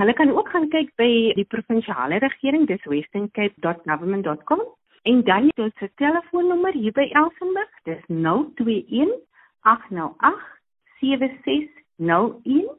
Hulle 0.00 0.16
kan 0.18 0.34
ook 0.34 0.50
gaan 0.56 0.66
kyk 0.74 0.90
by 0.98 1.08
die 1.38 1.46
provinsiale 1.54 2.18
regering, 2.18 2.66
dis 2.66 2.82
westerncape.government.com. 2.90 4.66
En 5.06 5.22
dan 5.22 5.48
het 5.54 5.64
ons 5.68 5.86
'n 5.86 5.92
telefoonnommer 6.02 6.74
hier 6.74 6.92
by 6.92 7.06
Elsenburg, 7.14 7.70
dis 7.84 8.02
021 8.10 9.14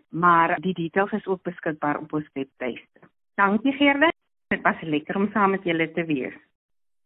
maar 0.09 0.59
die 0.61 0.73
details 0.73 1.11
is 1.11 1.25
ook 1.25 1.41
beskikbaar 1.43 1.97
op 1.97 2.13
ons 2.13 2.29
webtuiste. 2.33 2.99
Dankie 3.35 3.73
Gerda. 3.73 4.11
Dit 4.47 4.61
was 4.61 4.81
lekker 4.81 5.15
om 5.15 5.29
saam 5.31 5.51
met 5.51 5.63
julle 5.63 5.91
te 5.91 6.05
wees. 6.05 6.35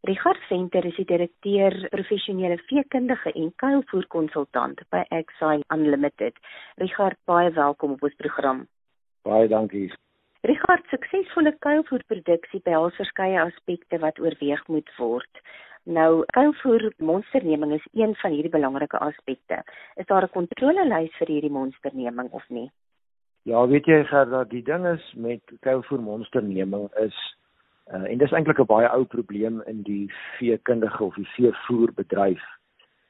Richard 0.02 0.42
Venter 0.50 0.86
is 0.86 0.96
die 0.98 1.06
direkteur 1.06 1.76
professionele 1.90 2.58
veekundige 2.70 3.32
en 3.38 3.52
kuilvoerkonsultant 3.56 4.80
by 4.90 5.04
Exile 5.14 5.62
Unlimited. 5.74 6.38
Richard, 6.82 7.20
baie 7.30 7.52
welkom 7.54 7.92
op 7.92 8.04
ons 8.04 8.16
program. 8.18 8.64
Baie 9.22 9.48
dankie. 9.48 9.92
Richard, 10.50 10.88
suksesvolle 10.90 11.54
kuilvoerproduksie 11.62 12.64
behels 12.66 12.98
verskeie 12.98 13.38
aspekte 13.44 14.00
wat 14.02 14.18
oorweeg 14.20 14.64
moet 14.74 14.90
word. 14.98 15.44
Nou, 15.84 16.24
kuilvoer 16.26 16.94
monsterneming 16.98 17.74
is 17.74 17.88
een 17.92 18.16
van 18.16 18.32
hierdie 18.32 18.52
belangrike 18.54 18.98
aspekte. 18.98 19.64
Is 19.96 20.06
daar 20.06 20.24
'n 20.24 20.30
kontrolelys 20.30 21.16
vir 21.18 21.28
hierdie 21.28 21.52
monsterneming 21.52 22.30
of 22.32 22.50
nie? 22.50 22.72
Ja, 23.44 23.68
weet 23.68 23.86
jy 23.86 24.04
Gerda, 24.04 24.44
die 24.44 24.64
ding 24.64 24.86
is 24.86 25.14
met 25.16 25.42
kuilvoer 25.60 26.00
monsterneming 26.00 26.90
is 27.02 27.38
uh, 27.94 28.04
en 28.12 28.18
dis 28.18 28.32
eintlik 28.32 28.60
'n 28.60 28.66
baie 28.66 28.90
ou 28.90 29.06
probleem 29.06 29.62
in 29.66 29.82
die 29.82 30.14
veekundige 30.38 31.04
of 31.04 31.16
die 31.16 31.28
veevoerbedryf. 31.36 32.44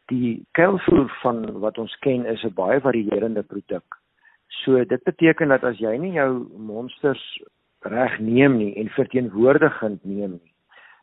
Die 0.05 0.45
kuilvoer 0.51 1.09
van 1.21 1.59
wat 1.59 1.77
ons 1.77 1.95
ken 1.99 2.25
is 2.25 2.43
'n 2.43 2.53
baie 2.53 2.79
varierende 2.79 3.43
produk. 3.43 3.99
So 4.47 4.83
dit 4.83 5.03
beteken 5.03 5.47
dat 5.47 5.63
as 5.63 5.77
jy 5.77 5.97
nie 5.97 6.11
jou 6.11 6.47
monsters 6.57 7.43
reg 7.79 8.19
neem 8.19 8.57
nie 8.57 8.75
en 8.75 8.89
verteenwoordigend 8.89 10.03
neem 10.05 10.31
nie, 10.31 10.50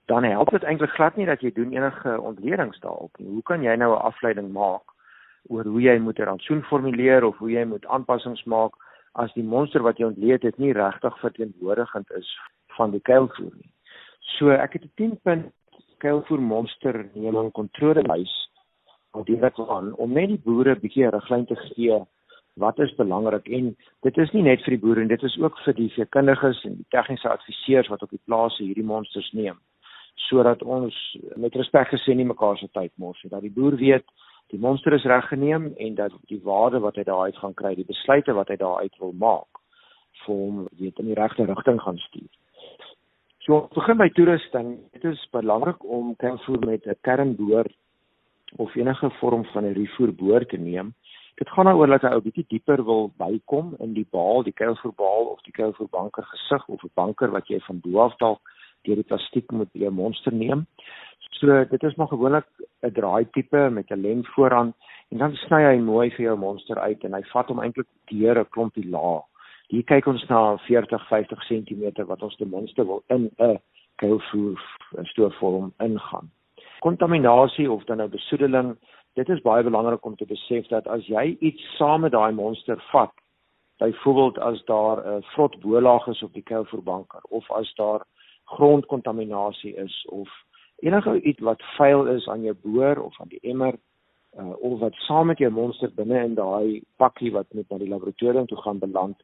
dan 0.08 0.24
help 0.24 0.50
dit 0.50 0.62
eintlik 0.64 0.90
glad 0.96 1.16
nie 1.16 1.26
dat 1.28 1.42
jy 1.44 1.50
doen 1.52 1.72
enige 1.72 2.20
ontledings 2.20 2.80
daarop 2.80 3.18
nie. 3.18 3.28
Hoe 3.28 3.42
kan 3.42 3.62
jy 3.62 3.74
nou 3.76 3.92
'n 3.92 4.06
afleiding 4.10 4.52
maak 4.52 4.94
oor 5.48 5.64
hoe 5.64 5.80
jy 5.80 5.98
moet 5.98 6.18
'n 6.18 6.28
rantsoen 6.28 6.62
formuleer 6.62 7.24
of 7.24 7.36
hoe 7.36 7.50
jy 7.50 7.64
moet 7.64 7.86
aanpassings 7.86 8.44
maak 8.44 8.72
as 9.12 9.32
die 9.32 9.42
monster 9.42 9.82
wat 9.82 9.98
jy 9.98 10.06
ontleed 10.06 10.42
het 10.42 10.58
nie 10.58 10.72
regtig 10.72 11.18
verteenwoordigend 11.18 12.10
is 12.10 12.38
van 12.76 12.90
die 12.90 13.00
kuilvoer 13.00 13.52
nie. 13.54 13.70
So 14.20 14.50
ek 14.50 14.72
het 14.72 14.84
'n 14.84 14.92
10 14.94 15.20
punt 15.22 15.52
kuilvoer 15.98 16.40
monster 16.40 17.06
neming 17.14 17.52
kontrolelys 17.52 18.34
wat 19.10 19.26
direk 19.26 19.58
aan 19.58 19.94
om 19.94 20.12
net 20.12 20.28
die 20.28 20.42
boere 20.44 20.74
'n 20.74 20.80
bietjie 20.80 21.04
'n 21.04 21.10
riglyn 21.10 21.46
te 21.46 21.56
gee 21.56 22.00
wat 22.56 22.78
is 22.78 22.94
belangrik 22.94 23.48
en 23.48 23.76
dit 24.02 24.16
is 24.18 24.32
nie 24.32 24.42
net 24.42 24.62
vir 24.64 24.70
die 24.70 24.84
boere 24.84 25.00
en 25.00 25.08
dit 25.08 25.22
is 25.22 25.38
ook 25.38 25.58
vir 25.64 25.74
die 25.74 25.92
veekundiges 25.96 26.64
en 26.64 26.74
die 26.74 26.88
tegniese 26.88 27.28
adviseurs 27.28 27.88
wat 27.88 28.02
op 28.02 28.10
die 28.10 28.24
plase 28.24 28.62
hierdie 28.62 28.90
monsters 28.94 29.32
neem 29.32 29.58
sodat 30.26 30.62
ons 30.62 30.94
met 31.36 31.54
respek 31.54 31.88
gesê 31.94 32.14
nie 32.14 32.26
mekaar 32.26 32.58
se 32.58 32.68
tyd 32.72 32.92
mors 32.96 33.22
nie 33.22 33.30
dat 33.30 33.42
die 33.42 33.54
boer 33.54 33.76
weet 33.76 34.04
die 34.52 34.60
monster 34.60 34.92
is 34.96 35.04
reg 35.04 35.28
geneem 35.28 35.72
en 35.76 35.94
dat 35.94 36.12
die 36.32 36.40
waarde 36.42 36.80
wat 36.80 36.96
hy 36.96 37.04
daar 37.04 37.28
uit 37.28 37.36
gaan 37.36 37.54
kry 37.54 37.74
die 37.74 37.88
besluite 37.88 38.32
wat 38.32 38.48
hy 38.48 38.56
daar 38.56 38.82
uit 38.84 38.94
wil 38.98 39.12
maak 39.12 39.62
vir 40.24 40.34
hom 40.34 40.66
weet 40.80 40.98
in 40.98 41.10
die 41.10 41.18
regte 41.18 41.44
rigting 41.46 41.80
gaan 41.80 41.98
stuur. 42.08 42.30
So 43.46 43.68
begin 43.74 44.00
by 44.00 44.08
toerusting 44.16 44.72
dit 44.96 45.04
is 45.12 45.20
belangrik 45.32 45.84
om 45.84 46.14
kuilvoer 46.16 46.64
met 46.66 46.86
'n 46.86 46.98
kernboor 47.00 47.68
of 48.56 48.74
enige 48.76 49.10
vorm 49.20 49.44
van 49.52 49.64
'n 49.64 49.74
rifoerboor 49.74 50.44
te 50.46 50.56
neem. 50.56 50.94
Dit 51.36 51.48
gaan 51.48 51.64
daaroor 51.64 51.86
dat 51.86 52.02
hy 52.02 52.12
ou 52.14 52.20
bietjie 52.20 52.44
dieper 52.48 52.84
wil 52.84 53.12
bykom 53.16 53.76
in 53.78 53.92
die 53.94 54.06
baal, 54.10 54.42
die 54.42 54.52
kuilvoerbaal 54.52 55.24
of 55.34 55.40
die 55.42 55.52
kuilvoerbanker 55.52 56.24
gesig 56.24 56.68
of 56.68 56.82
'n 56.82 56.90
banker 56.94 57.30
wat 57.30 57.46
jy 57.48 57.60
van 57.60 57.80
bo 57.80 58.00
af 58.00 58.16
dalk 58.16 58.40
deur 58.82 58.96
die 58.96 59.04
plastiek 59.04 59.50
moet 59.52 59.68
jy 59.72 59.86
'n 59.86 59.94
monster 59.94 60.32
neem. 60.32 60.66
So 61.40 61.64
dit 61.64 61.82
is 61.82 61.96
maar 61.96 62.08
gewoonlik 62.08 62.46
'n 62.82 62.92
draai 62.92 63.26
tipe 63.32 63.70
met 63.70 63.90
'n 63.90 64.02
lem 64.02 64.24
vooraan 64.24 64.74
En 65.08 65.18
dan 65.18 65.34
sny 65.40 65.62
hy 65.64 65.76
mooi 65.80 66.10
vir 66.12 66.26
jou 66.26 66.36
monster 66.36 66.78
uit 66.78 67.04
en 67.06 67.14
hy 67.16 67.22
vat 67.30 67.48
hom 67.48 67.60
eintlik 67.64 67.88
deur 68.10 68.40
'n 68.40 68.50
klompie 68.52 68.84
laag. 68.92 69.24
Hier 69.72 69.84
kyk 69.84 70.06
ons 70.06 70.24
na 70.28 70.56
40, 70.66 71.06
50 71.08 71.44
cm 71.48 72.04
wat 72.10 72.22
ons 72.22 72.36
ten 72.36 72.50
minste 72.50 72.84
wil 72.84 73.02
in 73.08 73.30
'n 73.38 73.56
kuilvoer 73.96 74.60
stoofvorm 75.12 75.72
ingaan. 75.80 76.30
Kontaminasie 76.80 77.70
of 77.70 77.84
dan 77.84 77.96
nou 77.96 78.08
besoedeling, 78.08 78.76
dit 79.14 79.28
is 79.28 79.40
baie 79.40 79.62
belangrik 79.62 80.04
om 80.04 80.16
te 80.16 80.26
besef 80.26 80.66
dat 80.68 80.86
as 80.86 81.06
jy 81.06 81.36
iets 81.40 81.76
saam 81.76 82.00
met 82.00 82.12
daai 82.12 82.32
monster 82.32 82.76
vat, 82.92 83.12
byvoorbeeld 83.78 84.38
as 84.38 84.64
daar 84.64 84.98
'n 85.06 85.22
vrot 85.22 85.60
bolaag 85.60 86.06
is 86.06 86.22
op 86.22 86.32
die 86.32 86.42
kuilvoerbanker 86.42 87.20
of 87.28 87.50
as 87.50 87.74
daar 87.74 88.04
grondkontaminasie 88.54 89.74
is 89.76 90.06
of 90.10 90.28
enige 90.78 91.20
iets 91.20 91.40
wat 91.40 91.62
vuil 91.76 92.06
is 92.06 92.28
aan 92.28 92.42
jou 92.42 92.54
boor 92.62 93.02
of 93.02 93.20
aan 93.20 93.28
die 93.28 93.42
emmer 93.42 93.74
uh, 94.38 94.54
of 94.60 94.78
wat 94.80 94.94
saam 94.94 95.26
met 95.26 95.38
jou 95.38 95.50
monster 95.52 95.90
binne 95.94 96.22
in 96.24 96.34
daai 96.38 96.82
pakkie 96.96 97.32
wat 97.32 97.46
met 97.52 97.68
na 97.70 97.78
die 97.78 97.90
laboratorium 97.90 98.46
toe 98.46 98.60
gaan 98.62 98.78
beland, 98.78 99.16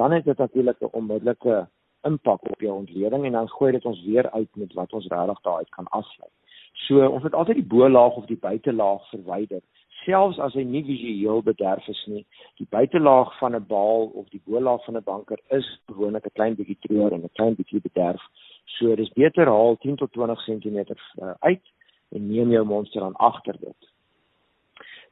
dan 0.00 0.12
het 0.12 0.24
dit 0.24 0.38
natuurlik 0.38 0.80
'n 0.80 0.92
onmiddellike 0.92 1.68
impak 2.02 2.50
op 2.50 2.60
jou 2.60 2.74
ontleding 2.76 3.24
en 3.24 3.32
dan 3.32 3.48
gooi 3.48 3.72
dit 3.72 3.84
ons 3.84 4.04
weer 4.04 4.30
uit 4.30 4.48
met 4.56 4.72
wat 4.72 4.92
ons 4.92 5.06
regtig 5.06 5.40
daaruit 5.40 5.68
kan 5.68 5.88
aflei. 5.88 6.28
So 6.72 7.06
ons 7.08 7.22
moet 7.22 7.34
altyd 7.34 7.56
die 7.56 7.70
bo-laag 7.74 8.16
of 8.16 8.26
die 8.26 8.40
buitelaag 8.40 9.08
verwyder, 9.08 9.60
selfs 10.04 10.38
as 10.38 10.54
hy 10.54 10.64
nie 10.68 10.84
visueel 10.84 11.42
bederf 11.42 11.86
is 11.88 12.02
nie. 12.06 12.24
Die 12.60 12.66
buitelaag 12.70 13.38
van 13.38 13.54
'n 13.56 13.66
baal 13.66 14.10
of 14.20 14.28
die 14.28 14.42
bo-laag 14.44 14.84
van 14.84 14.96
'n 14.96 15.04
banker 15.04 15.40
is 15.48 15.66
gewoonlik 15.86 16.26
'n 16.26 16.34
klein 16.34 16.54
bietjie 16.54 16.78
treur 16.80 17.12
en 17.12 17.22
'n 17.22 17.36
klein 17.38 17.54
bietjie 17.54 17.80
bederf. 17.80 18.22
So 18.64 18.94
dis 18.96 19.12
beter 19.12 19.46
haal 19.46 19.76
10 19.80 19.96
tot 19.96 20.12
20 20.12 20.44
cm 20.44 20.78
uh, 21.22 21.34
uit 21.40 21.62
en 22.14 22.28
neem 22.28 22.50
jou 22.50 22.64
monster 22.64 23.00
dan 23.00 23.16
agter 23.16 23.56
dit. 23.60 23.90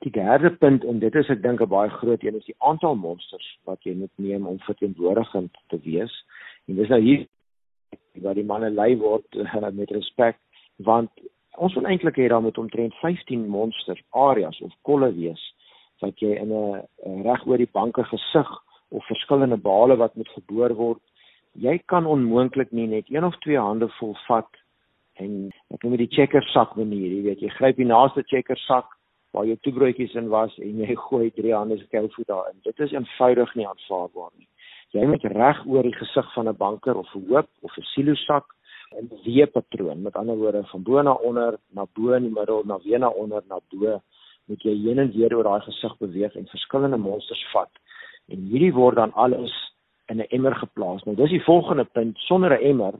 Die 0.02 0.10
derde 0.10 0.50
punt 0.50 0.84
en 0.84 0.98
dit 0.98 1.14
is 1.14 1.28
ek 1.30 1.42
dink 1.42 1.60
'n 1.60 1.68
baie 1.68 1.90
groot 1.90 2.22
een 2.22 2.36
is 2.36 2.44
die 2.44 2.58
aantal 2.58 2.94
monsters 2.94 3.58
wat 3.64 3.82
jy 3.82 3.94
moet 3.94 4.14
neem 4.16 4.46
om 4.46 4.58
verteenwoordigend 4.58 5.52
te 5.68 5.78
wees. 5.84 6.24
En 6.66 6.76
dis 6.76 6.88
nou 6.88 7.00
hier 7.00 7.26
waar 8.22 8.34
die 8.34 8.46
manne 8.46 8.70
lei 8.70 8.96
word 8.96 9.26
uh, 9.36 9.68
met 9.80 9.90
respek 9.90 10.38
want 10.76 11.10
ons 11.60 11.74
wil 11.74 11.86
eintlik 11.86 12.16
hê 12.16 12.28
daar 12.28 12.42
moet 12.42 12.58
omtrent 12.58 12.94
15 13.00 13.48
monster 13.48 13.98
areas 14.10 14.60
of 14.60 14.72
kolle 14.82 15.12
wees 15.14 15.42
wat 16.00 16.18
jy 16.18 16.34
in 16.40 16.52
'n 16.52 17.22
reg 17.22 17.46
oor 17.46 17.58
die 17.58 17.72
banke 17.72 18.04
gesig 18.04 18.50
of 18.88 19.06
verskillende 19.06 19.56
bale 19.56 19.96
wat 19.96 20.14
moet 20.14 20.28
geboor 20.28 20.74
word 20.74 21.00
jy 21.54 21.78
kan 21.86 22.06
onmoontlik 22.06 22.72
nie 22.72 22.86
net 22.86 23.10
een 23.10 23.24
of 23.24 23.36
twee 23.44 23.58
hande 23.58 23.88
vol 23.98 24.16
vat 24.26 24.48
en 25.20 25.50
ek 25.74 25.82
noem 25.82 25.96
dit 25.96 26.08
die 26.08 26.16
checker 26.16 26.44
sak 26.52 26.76
manier, 26.76 27.10
jy 27.10 27.22
weet, 27.26 27.42
jy 27.44 27.52
gryp 27.58 27.76
die 27.76 27.88
naaste 27.88 28.24
checker 28.28 28.58
sak 28.66 28.96
waar 29.32 29.46
jou 29.48 29.56
toebroodjies 29.64 30.14
in 30.16 30.30
was 30.32 30.54
en 30.58 30.80
jy 30.80 30.96
gooi 31.08 31.30
drie 31.36 31.54
hande 31.54 31.78
se 31.78 31.88
kelfoet 31.92 32.28
daarin. 32.28 32.58
Dit 32.64 32.80
is 32.80 32.92
eenvoudig 32.92 33.54
nie 33.56 33.68
aanvaarbaar 33.68 34.32
nie. 34.36 34.48
Jy 34.92 35.06
moet 35.08 35.24
reg 35.32 35.62
oor 35.66 35.86
die 35.88 35.96
gesig 35.96 36.26
van 36.34 36.48
'n 36.48 36.56
banker 36.56 36.96
of 36.96 37.08
'n 37.16 37.28
hoop 37.28 37.48
of 37.62 37.76
'n 37.78 37.88
silo 37.94 38.14
sak 38.14 38.44
in 38.98 39.08
W-patroon, 39.24 40.02
met 40.02 40.16
ander 40.16 40.36
woorde 40.36 40.64
van 40.64 40.82
bo 40.82 41.02
na 41.02 41.12
onder, 41.12 41.58
na 41.70 41.86
bo 41.94 42.12
in 42.12 42.22
die 42.22 42.32
middel, 42.32 42.62
na 42.64 42.78
weer 42.84 42.98
na 42.98 43.08
onder, 43.08 43.42
na 43.48 43.58
bo, 43.70 44.00
moet 44.46 44.62
jy 44.62 44.74
heen 44.84 44.98
en 44.98 45.12
weer 45.12 45.36
oor 45.36 45.44
daai 45.44 45.60
gesig 45.60 45.96
beweeg 45.98 46.34
en 46.36 46.46
verskillende 46.46 46.96
monsters 46.96 47.44
vat. 47.52 47.70
En 48.28 48.38
hierdie 48.38 48.72
word 48.72 48.96
dan 48.96 49.12
alles 49.12 49.71
in 50.12 50.20
'n 50.20 50.30
emmer 50.36 50.54
geplaas. 50.54 51.02
Nou 51.04 51.16
dis 51.16 51.30
die 51.30 51.44
volgende 51.44 51.84
punt, 51.84 52.18
sonder 52.18 52.52
'n 52.52 52.64
emmer 52.70 52.94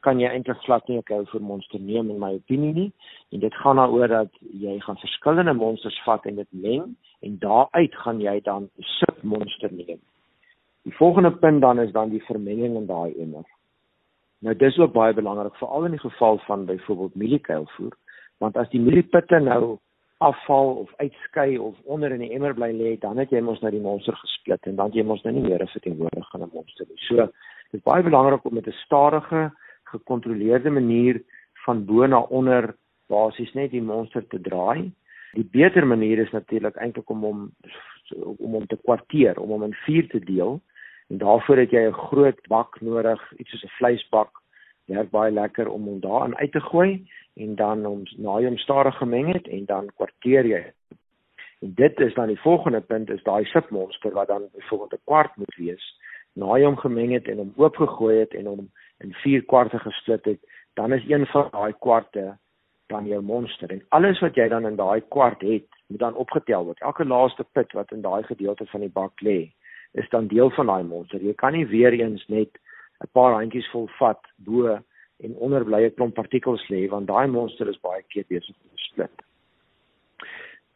kan 0.00 0.20
jy 0.20 0.28
eintlik 0.30 0.60
glad 0.64 0.88
nie 0.88 0.98
'n 0.98 1.08
kou 1.10 1.24
vir 1.32 1.40
monster 1.40 1.80
neem 1.80 2.10
in 2.10 2.18
my 2.18 2.32
opinie 2.34 2.74
nie. 2.74 2.92
En 3.32 3.40
dit 3.40 3.54
gaan 3.54 3.76
daaroor 3.76 4.08
dat 4.08 4.32
jy 4.64 4.78
gaan 4.80 4.96
verskillende 4.96 5.54
monsters 5.54 6.00
vat 6.04 6.26
en 6.26 6.36
dit 6.36 6.52
meng 6.52 6.96
en 7.20 7.38
daaruit 7.38 7.94
gaan 7.94 8.20
jy 8.20 8.40
dan 8.40 8.62
'n 8.62 8.82
submonster 8.82 9.72
neem. 9.72 10.00
Die 10.84 10.96
volgende 10.96 11.32
punt 11.32 11.60
dan 11.60 11.80
is 11.80 11.92
dan 11.92 12.10
die 12.10 12.24
vermenging 12.24 12.76
in 12.76 12.86
daai 12.86 13.12
emmer. 13.18 13.46
Nou 14.40 14.56
dis 14.56 14.78
ook 14.78 14.92
baie 14.92 15.14
belangrik 15.14 15.56
veral 15.56 15.84
in 15.84 15.90
die 15.90 16.00
geval 16.00 16.38
van 16.38 16.64
byvoorbeeld 16.64 17.14
mieliekuilvoer, 17.14 17.92
want 18.38 18.56
as 18.56 18.68
die 18.68 18.80
mieliepitte 18.80 19.40
nou 19.40 19.78
afval 20.18 20.74
of 20.74 20.92
uitskei 20.96 21.58
of 21.58 21.74
onder 21.84 22.12
in 22.12 22.20
die 22.24 22.32
emmer 22.34 22.54
bly 22.54 22.72
lê, 22.74 22.96
dan 22.98 23.18
het 23.18 23.30
jy 23.30 23.40
mos 23.44 23.60
nou 23.62 23.70
die 23.70 23.82
monster 23.82 24.16
gesplit 24.18 24.66
en 24.66 24.76
dan 24.76 24.90
jy 24.92 25.04
mos 25.06 25.22
nou 25.22 25.34
nie 25.34 25.44
meer 25.46 25.62
'n 25.62 25.74
verteenwoordigende 25.74 26.48
monster 26.52 26.86
nie. 26.88 26.98
So, 27.06 27.16
dit 27.70 27.80
is 27.80 27.82
baie 27.82 28.02
belangrik 28.02 28.44
om 28.44 28.54
met 28.54 28.66
'n 28.66 28.82
stadige, 28.84 29.50
gekontroleerde 29.84 30.70
manier 30.70 31.22
van 31.64 31.84
bo 31.84 32.06
na 32.06 32.20
onder 32.20 32.74
basies 33.08 33.52
net 33.54 33.70
die 33.70 33.82
monster 33.82 34.26
te 34.26 34.40
draai. 34.40 34.90
Die 35.32 35.48
beter 35.52 35.86
manier 35.86 36.18
is 36.18 36.30
natuurlik 36.30 36.76
eintlik 36.76 37.10
om 37.10 37.22
hom 37.22 37.52
om 38.38 38.52
hom 38.52 38.66
te 38.66 38.78
kwarteer, 38.82 39.38
om 39.38 39.50
hom 39.50 39.62
in 39.62 39.74
vier 39.84 40.08
te 40.08 40.18
deel. 40.18 40.60
En 41.08 41.18
daarvoor 41.18 41.56
het 41.56 41.70
jy 41.70 41.88
'n 41.88 41.92
groot 41.92 42.40
bak 42.48 42.80
nodig, 42.80 43.20
iets 43.36 43.50
soos 43.50 43.64
'n 43.64 43.76
vleisbak 43.78 44.30
werk 44.88 45.10
baie 45.10 45.32
lekker 45.32 45.68
om 45.68 45.86
hom 45.86 46.00
daarin 46.00 46.36
uit 46.36 46.52
te 46.52 46.60
gooi 46.60 47.06
en 47.36 47.54
dan 47.54 47.86
om 47.86 48.02
na 48.16 48.40
hom 48.40 48.56
stadig 48.56 48.96
gemeng 48.96 49.32
het 49.32 49.48
en 49.48 49.64
dan 49.64 49.90
kwarteer 49.96 50.46
jy. 50.46 50.64
En 51.60 51.74
dit 51.74 52.00
is 52.00 52.14
dan 52.14 52.30
die 52.32 52.40
volgende 52.40 52.80
punt 52.80 53.10
is 53.10 53.22
daai 53.22 53.44
submonster 53.44 54.12
wat 54.12 54.28
dan 54.28 54.48
byvoorbeeld 54.54 54.92
'n 54.92 55.04
kwart 55.04 55.36
moet 55.36 55.54
wees. 55.56 55.84
Na 56.32 56.46
hom 56.46 56.76
gemeng 56.76 57.12
het 57.12 57.28
en 57.28 57.36
hom 57.36 57.52
oopgegooi 57.56 58.18
het 58.18 58.34
en 58.34 58.46
hom 58.46 58.70
in 58.98 59.12
vier 59.12 59.44
kwarte 59.44 59.78
gesplit 59.78 60.24
het, 60.24 60.40
dan 60.74 60.92
is 60.92 61.08
een 61.08 61.26
van 61.26 61.48
daai 61.50 61.72
kwarte 61.78 62.38
dan 62.86 63.06
jou 63.06 63.22
monster 63.22 63.70
en 63.70 63.82
alles 63.88 64.20
wat 64.20 64.34
jy 64.34 64.48
dan 64.48 64.66
in 64.66 64.76
daai 64.76 65.00
kwart 65.08 65.40
het, 65.40 65.66
moet 65.86 65.98
dan 65.98 66.14
opgetel 66.14 66.64
word. 66.64 66.80
Elke 66.80 67.04
laaste 67.04 67.44
pit 67.52 67.72
wat 67.72 67.92
in 67.92 68.00
daai 68.00 68.22
gedeelte 68.22 68.66
van 68.66 68.80
die 68.80 68.92
bak 68.92 69.20
lê, 69.20 69.52
is 69.92 70.08
dan 70.08 70.26
deel 70.26 70.50
van 70.50 70.66
daai 70.66 70.82
monster. 70.82 71.22
Jy 71.22 71.34
kan 71.34 71.52
nie 71.52 71.66
weer 71.66 71.92
eens 71.92 72.26
net 72.28 72.58
'n 73.04 73.10
paar 73.12 73.34
handjies 73.38 73.70
vol 73.70 73.88
vat 73.98 74.20
bo 74.36 74.78
en 75.24 75.34
onder 75.36 75.64
bly 75.64 75.82
'n 75.84 75.94
klomp 75.94 76.14
partikels 76.14 76.68
lê 76.68 76.88
want 76.88 77.06
daai 77.06 77.26
monster 77.26 77.68
is 77.68 77.80
baie 77.80 78.02
keer 78.08 78.24
besig 78.28 78.56
om 78.62 78.70
te 78.70 78.82
split. 78.90 79.22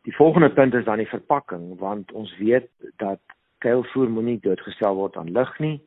Die 0.03 0.17
volgende 0.17 0.51
punt 0.51 0.75
is 0.75 0.85
dan 0.85 0.99
die 0.99 1.15
verpakking 1.15 1.79
want 1.79 2.13
ons 2.13 2.37
weet 2.39 2.69
dat 2.97 3.21
kuilvoer 3.59 4.11
moenie 4.11 4.41
doodgestel 4.41 4.95
word 4.95 5.17
aan 5.17 5.33
lig 5.33 5.59
nie. 5.59 5.79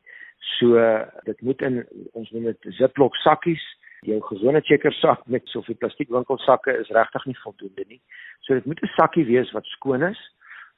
So 0.58 0.80
dit 1.24 1.40
moet 1.40 1.62
in 1.62 1.84
ons 2.12 2.30
noem 2.30 2.44
dit 2.44 2.58
Ziploc 2.78 3.16
sakkies. 3.16 3.64
Jou 4.00 4.20
gewone 4.20 4.60
checker 4.60 4.92
sak 4.92 5.26
met 5.26 5.48
soveel 5.48 5.76
plastiekwinkel 5.76 6.38
sakke 6.38 6.72
is 6.78 6.88
regtig 6.88 7.24
nie 7.26 7.38
voldoende 7.42 7.84
nie. 7.88 8.00
So 8.40 8.54
dit 8.54 8.64
moet 8.64 8.82
'n 8.82 8.94
sakkie 8.96 9.24
wees 9.24 9.52
wat 9.52 9.64
skoon 9.64 10.02
is 10.02 10.20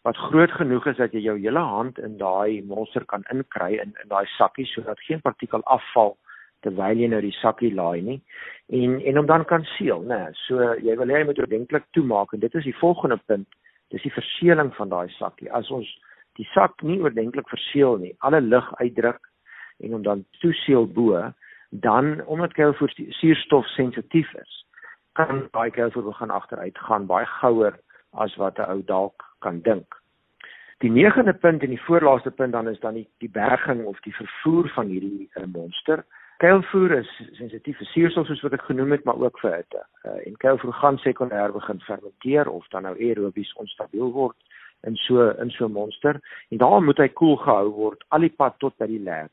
wat 0.06 0.16
groot 0.16 0.52
genoeg 0.52 0.86
is 0.86 0.96
dat 0.96 1.12
jy 1.12 1.20
jou 1.26 1.36
hele 1.38 1.62
hand 1.74 1.98
in 1.98 2.16
daai 2.18 2.62
monster 2.64 3.04
kan 3.04 3.24
inkry 3.34 3.78
in 3.82 3.94
in 4.02 4.08
daai 4.08 4.26
sakkie 4.36 4.66
sodat 4.66 5.00
geen 5.06 5.20
partikel 5.20 5.62
afval 5.64 6.16
terwyl 6.62 6.98
jy 6.98 7.08
nou 7.08 7.20
die 7.22 7.34
sakkie 7.38 7.74
laai 7.74 8.00
nie. 8.02 8.20
En 8.68 9.00
en 9.00 9.18
om 9.18 9.26
dan 9.26 9.44
kan 9.44 9.64
seël 9.76 10.02
nê 10.02 10.20
so 10.46 10.74
jy 10.82 10.96
wil 11.00 11.14
hê 11.14 11.22
jy 11.22 11.30
moet 11.30 11.40
oordentlik 11.44 11.86
toemaak 11.92 12.32
en 12.32 12.40
dit 12.40 12.54
is 12.54 12.64
die 12.64 12.78
volgende 12.80 13.18
punt. 13.26 13.48
Dis 13.90 14.02
die 14.02 14.12
verseeling 14.12 14.74
van 14.76 14.88
daai 14.92 15.08
sakkie. 15.16 15.50
As 15.50 15.70
ons 15.70 15.88
die 16.38 16.46
sak 16.54 16.82
nie 16.86 17.00
oordentlik 17.02 17.48
verseël 17.50 17.98
nie 17.98 18.14
alle 18.26 18.40
lug 18.40 18.70
uitdruk 18.78 19.20
en 19.82 19.94
om 19.98 20.02
dan 20.02 20.24
toeseël 20.42 20.86
bo 20.86 21.22
dan 21.70 22.14
omdat 22.26 22.54
kuilvoer 22.58 22.94
suurstof 23.20 23.66
sensitief 23.74 24.30
is 24.42 24.54
kan 25.18 25.48
daai 25.52 25.70
kuilvoer 25.74 26.06
begin 26.10 26.34
agteruit 26.34 26.78
gaan 26.88 27.06
baie 27.10 27.26
gouer 27.40 27.78
as 28.24 28.36
wat 28.42 28.58
'n 28.58 28.70
ou 28.74 28.82
dalk 28.92 29.27
kan 29.38 29.60
dink. 29.60 29.94
Die 30.78 30.90
negende 30.90 31.34
punt 31.34 31.62
en 31.62 31.72
die 31.74 31.82
voorlaaste 31.82 32.30
punt 32.30 32.52
dan 32.52 32.68
is 32.68 32.80
dan 32.80 32.94
die 32.94 33.08
die 33.18 33.30
berging 33.30 33.84
of 33.84 34.00
die 34.00 34.14
vervoer 34.14 34.68
van 34.74 34.86
hierdie 34.86 35.30
uh, 35.34 35.44
monster. 35.44 36.04
Kuilvoer 36.38 36.92
is 37.00 37.08
sensitief 37.34 37.80
vir 37.80 37.88
suurstof 37.90 38.28
soos 38.28 38.44
wat 38.46 38.54
ek 38.54 38.68
genoem 38.68 38.94
het, 38.94 39.04
maar 39.04 39.18
ook 39.18 39.40
vir 39.42 39.56
hitte. 39.56 39.82
Uh, 40.04 40.20
en 40.26 40.36
kuilvoer 40.38 40.76
gaan 40.78 41.00
sekondêr 41.02 41.52
begin 41.52 41.82
fermenteer 41.86 42.50
of 42.50 42.68
dan 42.74 42.86
nou 42.86 42.94
aerobies 42.94 43.50
onstabiel 43.58 44.12
word 44.14 44.38
in 44.86 44.94
so 44.96 45.30
in 45.42 45.50
so 45.50 45.66
'n 45.66 45.72
monster 45.72 46.20
en 46.50 46.58
daarom 46.62 46.84
moet 46.84 47.02
hy 47.02 47.08
koel 47.08 47.36
gehou 47.36 47.70
word 47.70 48.04
al 48.08 48.20
die 48.20 48.36
pad 48.36 48.58
tot 48.58 48.76
by 48.78 48.86
die 48.86 49.02
lab. 49.02 49.30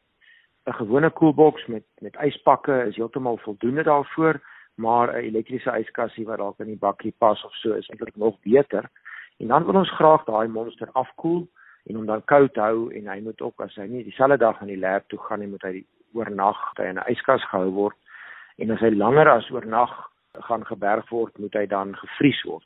'n 0.66 0.74
Gewone 0.74 1.10
koelboks 1.10 1.66
met 1.66 1.86
met 2.02 2.16
yspakke 2.26 2.86
is 2.88 2.96
heeltemal 2.96 3.38
voldoende 3.38 3.84
daarvoor, 3.84 4.42
maar 4.76 5.14
'n 5.14 5.26
elektriese 5.30 5.78
yskassie 5.80 6.26
wat 6.26 6.38
dalk 6.38 6.60
in 6.60 6.74
die 6.74 6.84
bakkie 6.88 7.14
pas 7.18 7.46
of 7.46 7.54
so 7.54 7.74
is 7.74 7.90
eintlik 7.90 8.16
nog 8.16 8.40
beter. 8.42 8.90
En 9.38 9.48
dan 9.48 9.66
wil 9.66 9.76
ons 9.76 9.92
graag 9.92 10.24
daai 10.24 10.48
monster 10.48 10.90
afkoel 10.92 11.48
en 11.86 11.96
hom 11.96 12.06
dan 12.06 12.24
koud 12.26 12.56
hou 12.56 12.92
en 12.96 13.08
hy 13.12 13.20
moet 13.22 13.42
ook 13.42 13.62
as 13.62 13.76
hy 13.76 13.88
nie 13.92 14.04
dieselfde 14.08 14.38
dag 14.42 14.62
aan 14.62 14.72
die 14.72 14.80
lab 14.80 15.08
toe 15.12 15.20
gaan 15.28 15.44
nie, 15.44 15.52
moet 15.52 15.66
hy 15.68 15.84
oornag 16.16 16.62
in 16.80 17.00
'n 17.00 17.08
yskas 17.12 17.44
gehou 17.52 17.72
word. 17.72 17.98
En 18.58 18.72
as 18.72 18.80
hy 18.80 18.90
langer 18.96 19.30
as 19.30 19.50
oornag 19.52 19.94
gaan 20.48 20.66
geberg 20.66 21.10
word, 21.10 21.38
moet 21.40 21.54
hy 21.54 21.66
dan 21.66 21.96
gevries 21.96 22.42
word. 22.44 22.66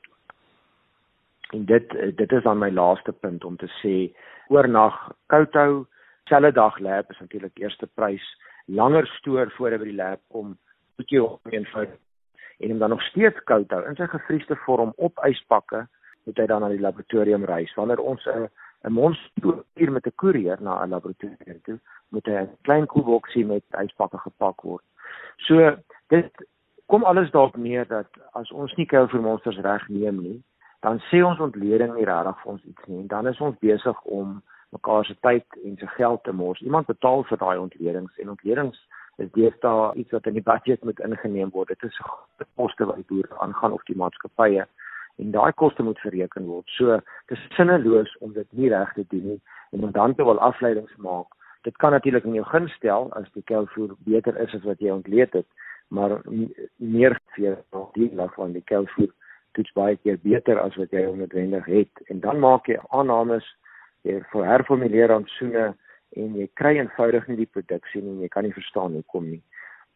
En 1.54 1.66
dit 1.66 1.90
dit 2.18 2.32
is 2.32 2.44
dan 2.44 2.60
my 2.60 2.70
laaste 2.70 3.12
punt 3.12 3.44
om 3.44 3.58
te 3.58 3.70
sê 3.82 4.14
oornag 4.48 5.12
koud 5.28 5.54
hou, 5.54 5.86
dieselfde 6.24 6.52
dag 6.52 6.80
lab 6.80 7.10
is 7.12 7.20
natuurlik 7.20 7.58
eerste 7.58 7.88
prys, 7.88 8.26
langer 8.68 9.08
stoor 9.08 9.52
voor 9.58 9.72
hy 9.72 9.78
by 9.78 9.86
die 9.86 10.02
lab 10.04 10.22
kom, 10.28 10.58
moet 10.98 11.10
jy 11.10 11.20
hom 11.20 11.40
eenvoudig 11.52 11.98
en 12.60 12.70
hom 12.70 12.80
dan 12.80 12.90
nog 12.90 13.02
steeds 13.02 13.40
koud 13.44 13.72
hou 13.72 13.84
in 13.88 13.96
sy 13.96 14.08
gevriesde 14.12 14.56
vorm 14.66 14.92
op 14.98 15.20
yspakke 15.28 15.86
moet 16.30 16.38
hy 16.38 16.46
dan 16.46 16.62
na 16.62 16.70
die 16.70 16.82
laboratorium 16.82 17.46
reis. 17.50 17.74
Wanneer 17.76 18.02
ons 18.02 18.26
'n 18.30 18.46
'n 18.86 18.92
monster 18.94 19.92
met 19.92 20.06
'n 20.06 20.16
koerier 20.16 20.58
na 20.62 20.84
'n 20.84 20.90
laboratorium 20.90 21.62
toe, 21.64 21.80
moet 22.10 22.26
hy 22.26 22.38
'n 22.42 22.58
klein 22.62 22.86
koelboksie 22.86 23.46
met 23.46 23.64
yspakke 23.84 24.18
gepak 24.18 24.62
word. 24.62 24.84
So 25.38 25.76
dit 26.08 26.32
kom 26.86 27.04
alles 27.04 27.32
daarop 27.32 27.56
neer 27.56 27.88
dat 27.88 28.08
as 28.34 28.52
ons 28.52 28.76
nie 28.76 28.86
kou 28.86 29.08
vir 29.08 29.22
monsters 29.22 29.58
reg 29.58 29.88
neem 29.90 30.22
nie, 30.22 30.44
dan 30.80 31.02
sê 31.10 31.26
ons 31.26 31.40
ontleding 31.40 31.94
nie 31.96 32.06
regtig 32.06 32.42
vir 32.42 32.52
ons 32.52 32.64
iets 32.64 32.86
nie 32.88 33.00
en 33.00 33.08
dan 33.08 33.28
is 33.28 33.42
ons 33.42 33.60
besig 33.60 34.02
om 34.04 34.42
mekaar 34.70 35.06
se 35.06 35.16
tyd 35.20 35.46
en 35.64 35.78
se 35.78 35.88
geld 35.88 36.24
te 36.24 36.32
mors. 36.32 36.62
Iemand 36.62 36.88
betaal 36.88 37.24
vir 37.24 37.38
daai 37.38 37.58
ontledings 37.58 38.18
en 38.18 38.30
ontledings 38.30 38.88
is 39.18 39.32
deesdae 39.32 39.94
iets 39.96 40.12
wat 40.12 40.26
in 40.26 40.34
die 40.34 40.50
budget 40.52 40.84
moet 40.84 41.00
ingeneem 41.00 41.50
word. 41.50 41.68
Dit 41.68 41.84
is 41.84 42.00
'n 42.40 42.46
koste 42.56 42.86
wat 42.86 42.96
die 42.96 43.10
boer 43.10 43.28
aangaan 43.40 43.72
of 43.72 43.84
die 43.84 43.96
maatskappye 43.96 44.68
en 45.20 45.32
daai 45.32 45.52
koste 45.54 45.84
moet 45.84 46.00
bereken 46.04 46.48
word. 46.48 46.68
So 46.78 47.00
dis 47.32 47.48
sinneloos 47.58 48.16
om 48.24 48.34
dit 48.34 48.48
nie 48.52 48.72
reg 48.72 48.94
te 48.96 49.06
doen 49.14 49.26
nie 49.34 49.40
en 49.76 49.84
om 49.84 49.92
dan 49.92 50.16
te 50.16 50.26
wil 50.26 50.40
afleidings 50.40 50.96
maak. 50.98 51.28
Dit 51.68 51.78
kan 51.78 51.92
natuurlik 51.92 52.24
in 52.24 52.38
jou 52.40 52.46
gun 52.48 52.70
stel 52.76 53.10
as 53.20 53.28
die 53.36 53.44
kelvoer 53.44 53.96
beter 54.08 54.38
is 54.40 54.54
as 54.56 54.64
wat 54.64 54.80
jy 54.80 54.94
ontleed 54.96 55.34
het, 55.36 55.48
maar 55.88 56.22
meer 56.78 57.18
vir 57.36 57.58
nog 57.76 57.92
die 57.98 58.10
lag 58.16 58.34
van 58.40 58.56
die 58.56 58.64
kelvoer 58.66 59.12
toets 59.58 59.74
baie 59.76 59.98
keer 59.98 60.20
beter 60.24 60.60
as 60.62 60.76
wat 60.80 60.94
jy 60.96 61.04
onnodig 61.10 61.66
het 61.66 62.04
en 62.08 62.22
dan 62.24 62.40
maak 62.40 62.70
jy 62.70 62.78
aannames 62.96 63.46
jy 64.08 64.20
herformuleer 64.34 65.12
aansoene 65.12 65.72
en 66.18 66.36
jy 66.40 66.48
kry 66.60 66.78
eenvoudig 66.78 67.28
nie 67.28 67.42
die 67.44 67.50
produksie 67.52 68.02
nie 68.02 68.16
en 68.16 68.22
jy 68.24 68.30
kan 68.34 68.48
nie 68.48 68.56
verstaan 68.56 68.96
hoekom 68.98 69.28
nie. 69.30 69.42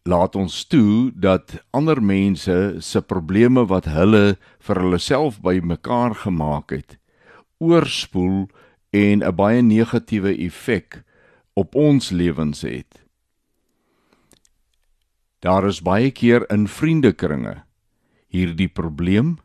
laat 0.06 0.36
ons 0.36 0.64
toe 0.68 1.10
dat 1.14 1.56
ander 1.70 2.02
mense 2.02 2.76
se 2.80 3.00
probleme 3.02 3.66
wat 3.66 3.88
hulle 3.90 4.36
vir 4.68 4.80
hulle 4.82 5.00
self 5.00 5.40
bymekaar 5.40 6.14
gemaak 6.26 6.70
het, 6.76 6.98
oorspoel 7.58 8.46
en 8.92 9.24
'n 9.24 9.34
baie 9.34 9.62
negatiewe 9.62 10.36
effek 10.36 11.02
op 11.54 11.74
ons 11.74 12.10
lewens 12.10 12.60
het. 12.62 13.05
Daar 15.40 15.66
is 15.68 15.82
baie 15.84 16.10
keer 16.10 16.46
in 16.50 16.66
vriendekringe 16.68 17.62
hierdie 18.32 18.68
probleem. 18.68 19.36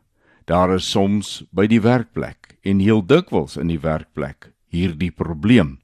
Daar 0.44 0.74
is 0.74 0.88
soms 0.90 1.42
by 1.52 1.66
die 1.70 1.80
werkplek 1.84 2.56
en 2.64 2.80
heel 2.80 3.02
dikwels 3.04 3.58
in 3.60 3.68
die 3.68 3.80
werkplek 3.80 4.50
hierdie 4.72 5.12
probleem. 5.12 5.78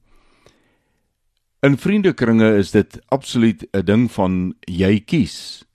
In 1.61 1.77
vriendekringe 1.77 2.55
is 2.57 2.71
dit 2.71 2.99
absoluut 3.11 3.67
'n 3.73 3.85
ding 3.85 4.11
van 4.11 4.55
jy 4.67 4.99
kies 4.99 5.65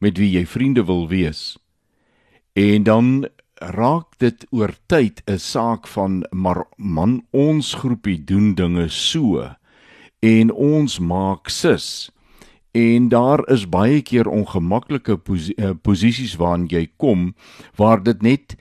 met 0.00 0.18
wie 0.18 0.30
jy 0.30 0.44
vriende 0.46 0.84
wil 0.84 1.08
wees. 1.08 1.58
En 2.54 2.82
dan 2.82 3.28
raak 3.54 4.18
dit 4.18 4.46
oor 4.50 4.74
tyd 4.86 5.22
'n 5.26 5.38
saak 5.38 5.86
van 5.86 6.24
maar 6.30 6.66
man 6.76 7.26
ons 7.30 7.74
groepie 7.74 8.24
doen 8.24 8.54
dinge 8.54 8.88
so 8.88 9.54
en 10.20 10.52
ons 10.52 10.98
maak 10.98 11.48
sis 11.48 12.10
en 12.72 13.08
daar 13.08 13.42
is 13.50 13.68
baie 13.68 14.02
keer 14.02 14.28
ongemaklike 14.28 15.16
pos 15.16 15.50
uh, 15.56 15.74
posisies 15.82 16.36
waarin 16.36 16.68
jy 16.70 16.88
kom 16.96 17.34
waar 17.76 18.02
dit 18.02 18.22
net 18.22 18.56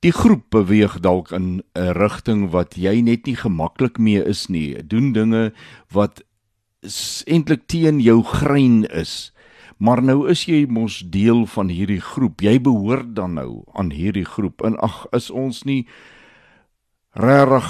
die 0.00 0.12
groep 0.14 0.46
beweeg 0.54 1.00
dalk 1.02 1.32
in 1.32 1.62
'n 1.74 1.92
rigting 1.98 2.50
wat 2.50 2.76
jy 2.76 3.00
net 3.00 3.26
nie 3.26 3.36
gemaklik 3.36 3.98
mee 3.98 4.22
is 4.24 4.48
nie 4.48 4.82
doen 4.82 5.12
dinge 5.12 5.52
wat 5.90 6.22
eintlik 7.26 7.66
teen 7.66 8.00
jou 8.00 8.22
grein 8.22 8.84
is 8.84 9.32
Maar 9.78 10.02
nou 10.02 10.26
is 10.26 10.42
jy 10.48 10.64
mos 10.66 10.98
deel 11.06 11.44
van 11.46 11.68
hierdie 11.70 12.00
groep. 12.02 12.42
Jy 12.42 12.58
behoort 12.66 13.14
dan 13.14 13.36
nou 13.38 13.62
aan 13.78 13.92
hierdie 13.94 14.26
groep. 14.26 14.62
En 14.66 14.74
ag, 14.82 15.04
is 15.14 15.30
ons 15.30 15.62
nie 15.62 15.86
regtig 17.14 17.68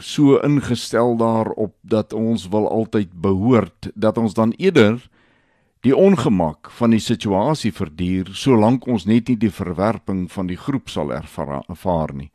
so 0.00 0.40
ingestel 0.44 1.18
daarop 1.20 1.76
dat 1.82 2.16
ons 2.16 2.48
wil 2.48 2.68
altyd 2.68 3.12
behoort 3.12 3.90
dat 3.94 4.18
ons 4.18 4.34
dan 4.34 4.52
eerder 4.56 5.04
die 5.80 5.96
ongemak 5.96 6.70
van 6.76 6.92
die 6.92 7.00
situasie 7.00 7.72
verduur 7.72 8.34
solank 8.36 8.86
ons 8.86 9.06
net 9.08 9.28
nie 9.28 9.38
die 9.40 9.52
verwerping 9.52 10.26
van 10.32 10.50
die 10.50 10.58
groep 10.60 10.90
sal 10.92 11.12
ervaar 11.12 12.12
nie. 12.14 12.30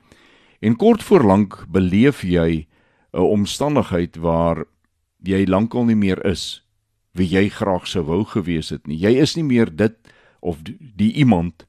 En 0.61 0.75
kort 0.75 1.03
voor 1.03 1.23
lank 1.23 1.65
beleef 1.69 2.23
jy 2.23 2.67
'n 3.13 3.21
omstandigheid 3.21 4.17
waar 4.17 4.65
jy 5.23 5.45
lankal 5.45 5.85
nie 5.85 5.95
meer 5.95 6.25
is 6.25 6.63
wie 7.13 7.27
jy 7.27 7.49
graag 7.49 7.87
sou 7.87 8.03
wou 8.03 8.23
gewees 8.25 8.69
het 8.69 8.87
nie. 8.87 8.97
Jy 8.97 9.21
is 9.21 9.35
nie 9.35 9.43
meer 9.43 9.69
dit 9.75 9.95
of 10.41 10.59
die, 10.63 11.13
iemand 11.13 11.65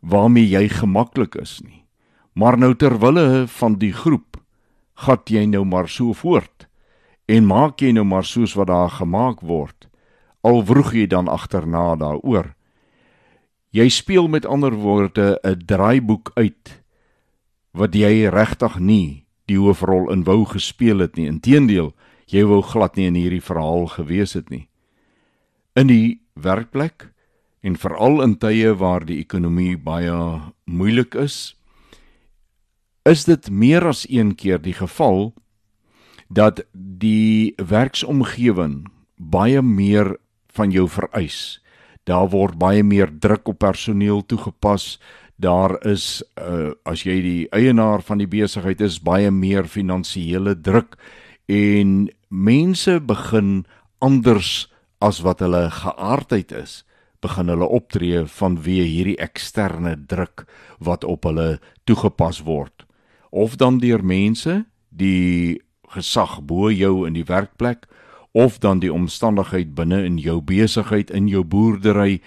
waarmee 0.00 0.48
jy 0.48 0.68
gemaklik 0.68 1.34
is 1.34 1.60
nie. 1.60 1.84
Maar 2.32 2.58
nou 2.58 2.74
terwille 2.74 3.46
van 3.46 3.76
die 3.78 3.92
groep 3.92 4.40
gat 4.94 5.30
jy 5.30 5.44
nou 5.46 5.64
maar 5.64 5.88
so 5.88 6.12
voort 6.12 6.66
en 7.28 7.46
maak 7.46 7.80
jy 7.80 7.92
nou 7.92 8.04
maar 8.04 8.24
soos 8.24 8.54
wat 8.54 8.68
daar 8.68 8.90
gemaak 8.90 9.40
word. 9.40 9.89
Al 10.40 10.64
vroeg 10.64 10.94
jy 10.94 11.06
dan 11.06 11.28
agterna 11.28 11.96
daaroor. 11.96 12.54
Jy 13.70 13.88
speel 13.88 14.28
met 14.28 14.46
ander 14.46 14.74
woorde 14.74 15.38
'n 15.44 15.62
draaiboek 15.66 16.30
uit 16.34 16.82
wat 17.72 17.94
jy 17.94 18.28
regtig 18.28 18.78
nie 18.78 19.26
die 19.46 19.58
hoofrol 19.58 20.10
in 20.10 20.24
wou 20.24 20.44
gespeel 20.44 20.98
het 20.98 21.16
nie. 21.16 21.26
Inteendeel, 21.26 21.94
jy 22.26 22.44
wou 22.44 22.62
glad 22.62 22.96
nie 22.96 23.06
in 23.06 23.14
hierdie 23.14 23.42
verhaal 23.42 23.86
gewees 23.86 24.32
het 24.32 24.50
nie 24.50 24.70
in 25.78 25.90
die 25.90 26.20
werkplek 26.34 27.10
en 27.62 27.76
veral 27.78 28.22
in 28.24 28.36
tye 28.40 28.72
waar 28.80 29.04
die 29.06 29.20
ekonomie 29.22 29.76
baie 29.78 30.14
moeilik 30.66 31.14
is 31.14 31.54
is 33.08 33.24
dit 33.28 33.50
meer 33.50 33.86
as 33.90 34.04
een 34.08 34.34
keer 34.38 34.60
die 34.62 34.76
geval 34.76 35.32
dat 36.28 36.62
die 36.72 37.54
werksomgewing 37.56 38.84
baie 39.16 39.62
meer 39.62 40.16
van 40.56 40.72
jou 40.74 40.88
vereis. 40.88 41.60
Daar 42.08 42.30
word 42.32 42.58
baie 42.58 42.82
meer 42.82 43.10
druk 43.20 43.48
op 43.48 43.60
personeel 43.62 44.22
toegepas. 44.26 44.98
Daar 45.40 45.76
is 45.86 46.22
uh, 46.40 46.72
as 46.84 47.04
jy 47.06 47.20
die 47.24 47.48
eienaar 47.56 48.02
van 48.04 48.20
die 48.20 48.28
besigheid 48.28 48.80
is, 48.84 49.00
baie 49.00 49.30
meer 49.30 49.68
finansiële 49.68 50.56
druk 50.60 50.98
en 51.50 52.10
mense 52.28 53.00
begin 53.00 53.64
anders 53.98 54.68
as 55.00 55.20
wat 55.24 55.40
hulle 55.42 55.64
geaardheid 55.72 56.52
is, 56.54 56.82
begin 57.20 57.50
hulle 57.52 57.68
optree 57.68 58.22
vanweë 58.28 58.84
hierdie 58.86 59.18
eksterne 59.20 59.96
druk 60.08 60.44
wat 60.78 61.04
op 61.04 61.26
hulle 61.28 61.58
toegepas 61.88 62.42
word. 62.46 62.86
Of 63.30 63.56
dan 63.60 63.80
deur 63.80 64.04
mense 64.04 64.64
die 64.88 65.60
gesag 65.90 66.38
bo 66.46 66.70
jou 66.70 67.06
in 67.08 67.16
die 67.16 67.26
werkplek 67.26 67.88
of 68.32 68.58
dan 68.58 68.80
die 68.80 68.92
omstandigheid 68.92 69.74
binne 69.74 70.04
in 70.04 70.18
jou 70.18 70.40
besigheid 70.40 71.10
in 71.10 71.28
jou 71.28 71.44
boerdery 71.44 72.20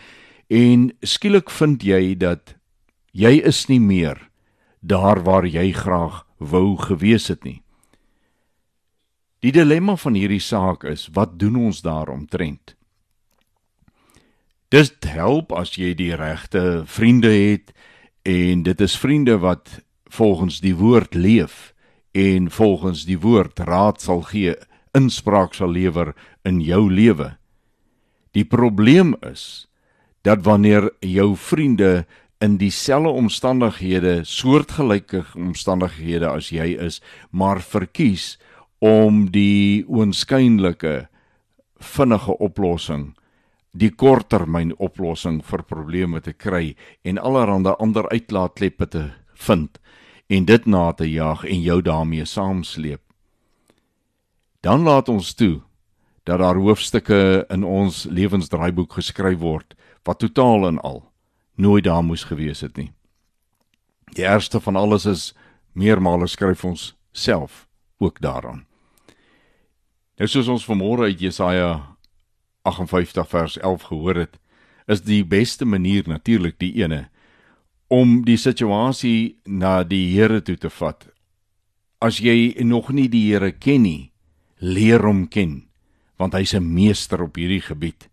en 0.48 0.92
skielik 1.02 1.50
vind 1.50 1.84
jy 1.84 2.16
dat 2.20 2.56
jy 3.12 3.40
is 3.46 3.66
nie 3.70 3.80
meer 3.80 4.20
daar 4.82 5.24
waar 5.24 5.48
jy 5.48 5.72
graag 5.72 6.24
wou 6.38 6.76
gewees 6.78 7.30
het 7.32 7.44
nie. 7.44 7.62
Die 9.44 9.52
dilemma 9.52 9.96
van 10.00 10.16
hierdie 10.16 10.44
saak 10.44 10.84
is, 10.88 11.10
wat 11.16 11.40
doen 11.40 11.56
ons 11.56 11.82
daaromtrent? 11.84 12.76
Dis 14.72 14.92
help 15.06 15.52
as 15.54 15.76
jy 15.78 15.94
die 15.94 16.16
regte 16.16 16.84
vriende 16.90 17.32
het 17.32 17.74
en 18.26 18.64
dit 18.64 18.82
is 18.82 18.96
vriende 18.98 19.38
wat 19.44 19.82
volgens 20.10 20.62
die 20.64 20.76
woord 20.76 21.16
leef 21.16 21.74
en 22.12 22.50
volgens 22.52 23.06
die 23.06 23.20
woord 23.20 23.60
raad 23.60 24.02
sal 24.02 24.24
gee, 24.30 24.56
inspraak 24.98 25.56
sal 25.58 25.74
lewer 25.74 26.14
in 26.46 26.62
jou 26.62 26.86
lewe. 26.92 27.34
Die 28.34 28.46
probleem 28.46 29.16
is 29.22 29.68
dat 30.24 30.44
wanneer 30.46 30.90
jou 31.02 31.34
vriende 31.36 32.06
in 32.44 32.58
dieselfde 32.58 33.10
omstandighede, 33.10 34.24
soortgelyke 34.28 35.24
omstandighede 35.36 36.28
as 36.28 36.50
jy 36.52 36.74
is, 36.80 37.00
maar 37.32 37.62
verkies 37.62 38.38
om 38.84 39.30
die 39.32 39.86
oënskynlike 39.88 41.06
vinnige 41.84 42.36
oplossing, 42.44 43.14
die 43.72 43.92
korttermyn 43.92 44.74
oplossing 44.78 45.40
vir 45.46 45.64
probleme 45.68 46.22
te 46.22 46.34
kry 46.34 46.76
en 47.04 47.18
allerlei 47.18 47.76
ander 47.80 48.10
uitlaatkleppe 48.12 48.90
te 48.92 49.06
vind 49.48 49.80
en 50.30 50.46
dit 50.46 50.68
na 50.68 50.92
te 50.92 51.08
jaag 51.10 51.44
en 51.48 51.64
jou 51.64 51.82
daarmee 51.82 52.26
saamsleep. 52.26 53.02
Dan 54.64 54.82
laat 54.88 55.10
ons 55.10 55.34
toe 55.34 55.62
dat 56.24 56.40
daar 56.40 56.56
hoofstukke 56.56 57.46
in 57.52 57.64
ons 57.68 58.06
lewensdraaiboek 58.08 58.94
geskryf 58.96 59.42
word 59.42 59.74
wat 60.08 60.22
totaal 60.24 60.68
en 60.68 60.78
al 60.80 61.02
nooit 61.60 61.84
daar 61.84 62.04
moes 62.04 62.24
gewees 62.24 62.64
het 62.64 62.78
nie. 62.80 62.94
Die 64.16 64.24
eerste 64.24 64.62
van 64.64 64.76
alles 64.80 65.06
is 65.06 65.34
meermale 65.76 66.28
skryf 66.28 66.64
ons 66.64 66.94
self 67.12 67.68
ook 68.00 68.22
daaraan. 68.24 68.64
Nou 70.16 70.30
soos 70.32 70.48
ons 70.48 70.68
vanmôre 70.70 71.12
uit 71.12 71.20
Jesaja 71.20 71.98
58 72.64 73.28
vers 73.28 73.58
11 73.60 73.84
gehoor 73.92 74.16
het, 74.16 74.40
is 74.88 75.04
die 75.04 75.26
beste 75.28 75.66
manier 75.66 76.08
natuurlik 76.08 76.56
die 76.64 76.72
ene 76.80 77.10
om 77.92 78.22
die 78.24 78.40
situasie 78.40 79.42
na 79.44 79.84
die 79.84 80.16
Here 80.16 80.40
toe 80.42 80.56
te 80.56 80.72
vat. 80.72 81.10
As 82.00 82.24
jy 82.24 82.56
nog 82.64 82.94
nie 82.96 83.10
die 83.12 83.26
Here 83.28 83.52
ken 83.52 83.84
nie, 83.84 84.13
leer 84.64 85.04
hom 85.04 85.28
ken, 85.28 85.66
want 86.18 86.34
hy's 86.34 86.54
'n 86.56 86.74
meester 86.74 87.22
op 87.22 87.36
hierdie 87.36 87.62
gebied. 87.62 88.08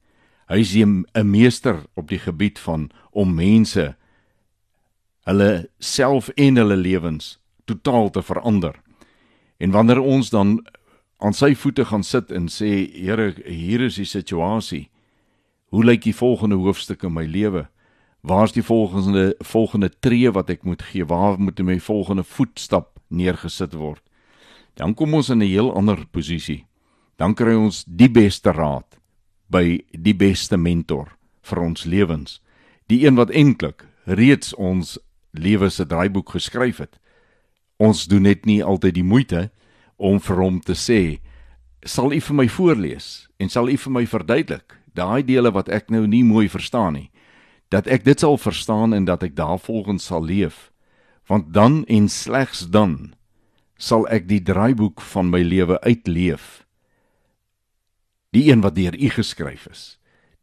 Hy's 0.48 0.74
'n 0.74 1.06
meester 1.22 1.86
op 1.94 2.08
die 2.08 2.18
gebied 2.18 2.58
van 2.58 2.90
om 3.12 3.34
mense 3.34 3.94
hulle 5.24 5.70
self 5.78 6.28
en 6.28 6.56
hulle 6.56 6.76
lewens 6.76 7.38
totaal 7.64 8.10
te 8.10 8.22
verander. 8.22 8.74
En 9.58 9.70
wanneer 9.70 10.00
ons 10.00 10.30
dan 10.30 10.66
aan 11.18 11.32
sy 11.32 11.54
voete 11.54 11.84
gaan 11.84 12.02
sit 12.02 12.30
en 12.30 12.48
sê 12.48 12.90
Here, 12.92 13.34
hier 13.44 13.80
is 13.80 13.94
die 13.94 14.08
situasie. 14.08 14.88
Hoe 15.68 15.84
lyk 15.84 16.02
die 16.02 16.16
volgende 16.16 16.56
hoofstuk 16.56 17.02
in 17.02 17.12
my 17.12 17.24
lewe? 17.24 17.68
Waar's 18.20 18.52
die 18.52 18.62
volgende 18.62 19.34
volgende 19.38 19.90
tree 20.00 20.30
wat 20.30 20.50
ek 20.50 20.64
moet 20.64 20.82
gee? 20.82 21.04
Waar 21.04 21.38
moet 21.40 21.58
my 21.62 21.78
volgende 21.80 22.24
voetstap 22.24 22.98
neergesit 23.08 23.72
word? 23.72 24.02
Dan 24.74 24.94
kom 24.94 25.14
ons 25.14 25.28
in 25.28 25.42
'n 25.42 25.48
heel 25.48 25.74
ander 25.74 26.06
posisie. 26.10 26.66
Dan 27.16 27.34
kry 27.34 27.54
ons 27.54 27.84
die 27.84 28.08
beste 28.08 28.52
raad 28.52 28.98
by 29.48 29.80
die 29.92 30.14
beste 30.14 30.56
mentor 30.56 31.16
vir 31.42 31.58
ons 31.58 31.84
lewens. 31.84 32.40
Die 32.86 33.06
een 33.06 33.14
wat 33.14 33.30
eintlik 33.30 33.86
reeds 34.06 34.54
ons 34.54 34.98
lewe 35.32 35.70
se 35.70 35.86
draaiboek 35.86 36.30
geskryf 36.30 36.78
het. 36.78 36.98
Ons 37.78 38.06
doen 38.06 38.22
net 38.22 38.46
nie 38.46 38.64
altyd 38.64 38.94
die 38.94 39.04
moeite 39.04 39.50
om 39.96 40.20
vir 40.20 40.36
hom 40.36 40.60
te 40.60 40.72
sê, 40.72 41.20
"Sal 41.84 42.12
u 42.12 42.20
vir 42.20 42.34
my 42.34 42.48
voorlees 42.48 43.28
en 43.38 43.48
sal 43.48 43.68
u 43.68 43.76
vir 43.76 43.92
my 43.92 44.06
verduidelik 44.06 44.76
daai 44.94 45.22
dele 45.22 45.50
wat 45.50 45.68
ek 45.68 45.90
nou 45.90 46.06
nie 46.06 46.24
mooi 46.24 46.48
verstaan 46.48 46.92
nie?" 46.92 47.10
dat 47.70 47.86
ek 47.86 48.04
dit 48.04 48.18
sal 48.18 48.38
verstaan 48.38 48.92
en 48.92 49.06
dat 49.06 49.22
ek 49.22 49.36
daarvolgens 49.38 50.10
sal 50.10 50.24
leef 50.26 50.68
want 51.30 51.52
dan 51.54 51.84
en 51.86 52.08
slegs 52.10 52.66
dan 52.74 53.14
sal 53.80 54.04
ek 54.12 54.28
die 54.28 54.42
draaiboek 54.44 55.00
van 55.00 55.30
my 55.32 55.40
lewe 55.40 55.80
uitleef. 55.80 56.66
Die 58.36 58.50
een 58.52 58.60
wat 58.60 58.76
deur 58.76 58.94
u 58.94 59.08
geskryf 59.10 59.66
is. 59.72 59.84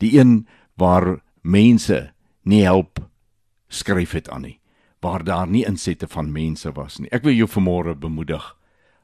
Die 0.02 0.18
een 0.18 0.48
waar 0.76 1.22
mense 1.42 2.10
nie 2.44 2.64
help 2.66 3.00
skryf 3.70 4.18
dit 4.18 4.30
aan 4.30 4.42
nie 4.50 4.58
waar 5.00 5.24
daar 5.24 5.48
nie 5.48 5.66
insette 5.66 6.08
van 6.08 6.32
mense 6.32 6.72
was 6.72 6.98
nie. 7.00 7.10
Ek 7.14 7.26
wil 7.26 7.36
jou 7.36 7.48
vanmôre 7.50 7.96
bemoedig. 8.00 8.44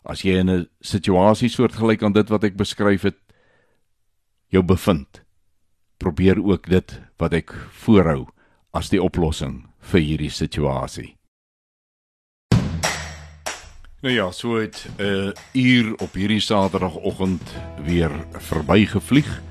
As 0.04 0.24
jy 0.24 0.40
in 0.40 0.50
'n 0.50 0.70
situasie 0.82 1.50
soortgelyk 1.50 2.04
aan 2.04 2.14
dit 2.14 2.30
wat 2.30 2.44
ek 2.44 2.58
beskryf 2.58 3.02
het 3.02 3.20
jou 4.48 4.64
bevind. 4.64 5.22
Probeer 5.98 6.44
ook 6.44 6.70
dit 6.70 7.02
wat 7.18 7.34
ek 7.34 7.54
voorhou 7.72 8.28
as 8.74 8.90
die 8.90 9.02
oplossing 9.02 9.70
vir 9.80 10.00
hierdie 10.00 10.30
situasie. 10.30 11.16
Nou 14.04 14.16
ja, 14.16 14.32
so 14.32 14.56
het 14.56 14.86
'n 14.97 15.04
uh, 15.04 15.32
uur 15.51 15.93
op 15.97 16.14
hierdie 16.14 16.39
Saterdagoggend 16.39 17.41
weer 17.86 18.12
verbygevlieg. 18.32 19.41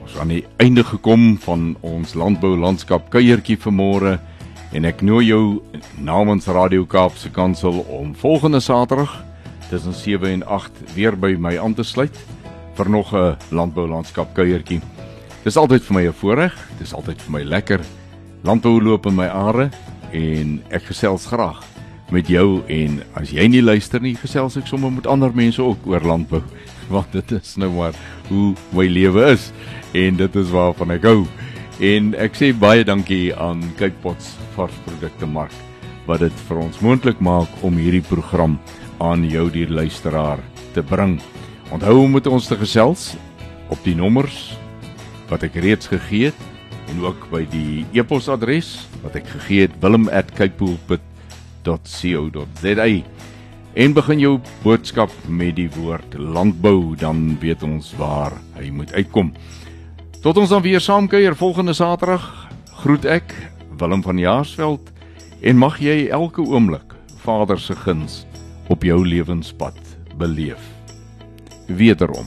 Ons 0.00 0.16
aan 0.18 0.28
die 0.28 0.46
einde 0.56 0.84
gekom 0.84 1.38
van 1.38 1.76
ons 1.80 2.14
landbou 2.14 2.56
landskap 2.56 3.10
kuiertjie 3.10 3.58
vanmôre 3.58 4.18
en 4.72 4.84
ek 4.84 5.00
nooi 5.00 5.26
jou 5.26 5.62
namens 5.94 6.46
Radio 6.46 6.84
Kaapse 6.84 7.30
Kansel 7.30 7.78
om 7.78 8.16
volgende 8.16 8.60
Saterdag 8.60 9.24
tussen 9.68 9.94
7 9.94 10.28
en 10.28 10.46
8 10.46 10.70
weer 10.94 11.18
by 11.18 11.36
my 11.38 11.58
aan 11.58 11.74
te 11.74 11.82
sluit 11.82 12.16
vir 12.74 12.90
nog 12.90 13.12
'n 13.14 13.36
landbou 13.48 13.88
landskap 13.88 14.34
kuiertjie. 14.34 14.80
Dis 15.42 15.56
altyd 15.56 15.82
vir 15.82 15.94
my 15.94 16.06
'n 16.06 16.12
voorreg, 16.12 16.68
dis 16.78 16.94
altyd 16.94 17.22
vir 17.22 17.32
my 17.32 17.42
lekker. 17.42 17.80
Landbou 18.42 18.82
loop 18.82 19.06
in 19.06 19.14
my 19.14 19.26
are 19.26 19.70
en 20.12 20.62
ek 20.68 20.82
gesels 20.82 21.26
graag 21.26 21.75
met 22.14 22.28
jou 22.30 22.62
en 22.70 23.00
as 23.18 23.32
jy 23.34 23.48
nie 23.50 23.62
luister 23.64 24.02
nie, 24.02 24.14
gesels 24.18 24.56
ek 24.60 24.68
sommer 24.70 24.92
met 24.94 25.08
ander 25.10 25.32
mense 25.34 25.62
ook 25.62 25.86
oor 25.90 26.04
landbou, 26.06 26.42
want 26.94 27.12
dit 27.16 27.36
is 27.38 27.56
nou 27.60 27.70
maar 27.74 27.96
hoe 28.28 28.54
my 28.76 28.86
lewe 28.90 29.32
is 29.32 29.50
en 29.96 30.18
dit 30.18 30.40
is 30.42 30.52
waarvan 30.54 30.94
ek 30.96 31.06
hou. 31.08 31.20
En 31.82 32.14
ek 32.16 32.36
sê 32.38 32.52
baie 32.56 32.86
dankie 32.86 33.34
aan 33.36 33.60
Cape 33.76 33.98
Pots 34.04 34.34
varsprodukte 34.56 35.28
mark 35.28 35.54
wat 36.06 36.22
dit 36.22 36.42
vir 36.46 36.60
ons 36.62 36.78
moontlik 36.84 37.18
maak 37.24 37.50
om 37.66 37.78
hierdie 37.80 38.04
program 38.06 38.54
aan 39.02 39.26
jou 39.26 39.48
die 39.50 39.66
luisteraar 39.66 40.38
te 40.76 40.84
bring. 40.86 41.18
Onthou 41.74 41.98
om 42.04 42.14
met 42.14 42.28
ons 42.30 42.46
te 42.46 42.56
gesels 42.56 43.16
op 43.74 43.80
die 43.84 43.96
nommers 43.98 44.54
wat 45.26 45.42
ek 45.42 45.58
reeds 45.58 45.90
gegee 45.90 46.30
het 46.30 46.44
en 46.92 47.02
ook 47.02 47.26
by 47.32 47.42
die 47.50 47.82
e-posadres 47.96 48.86
wat 49.02 49.18
ek 49.18 49.26
gegee 49.34 49.66
het 49.66 49.74
wilm@kaipoolpit.co.za 51.66 53.02
en 53.76 53.92
begin 53.92 54.18
jou 54.18 54.38
boodskap 54.62 55.10
met 55.28 55.56
die 55.58 55.68
woord 55.76 56.14
landbou 56.16 56.96
dan 56.96 57.36
weet 57.40 57.62
ons 57.62 57.92
waar 57.98 58.32
hy 58.56 58.70
moet 58.72 58.92
uitkom. 58.92 59.34
Tot 60.22 60.36
ons 60.40 60.48
dan 60.48 60.62
weer 60.64 60.80
saamkuier 60.80 61.36
volgende 61.36 61.74
Saterdag 61.76 62.24
groet 62.82 63.04
ek 63.04 63.34
Willem 63.76 64.02
van 64.02 64.18
Jaarsveld 64.18 64.92
en 65.42 65.60
mag 65.60 65.76
jy 65.78 66.06
elke 66.08 66.40
oomblik 66.40 66.96
Vader 67.20 67.60
se 67.60 67.76
guns 67.76 68.24
op 68.72 68.82
jou 68.82 69.02
lewenspad 69.06 69.76
beleef. 70.16 70.62
Wederom 71.68 72.26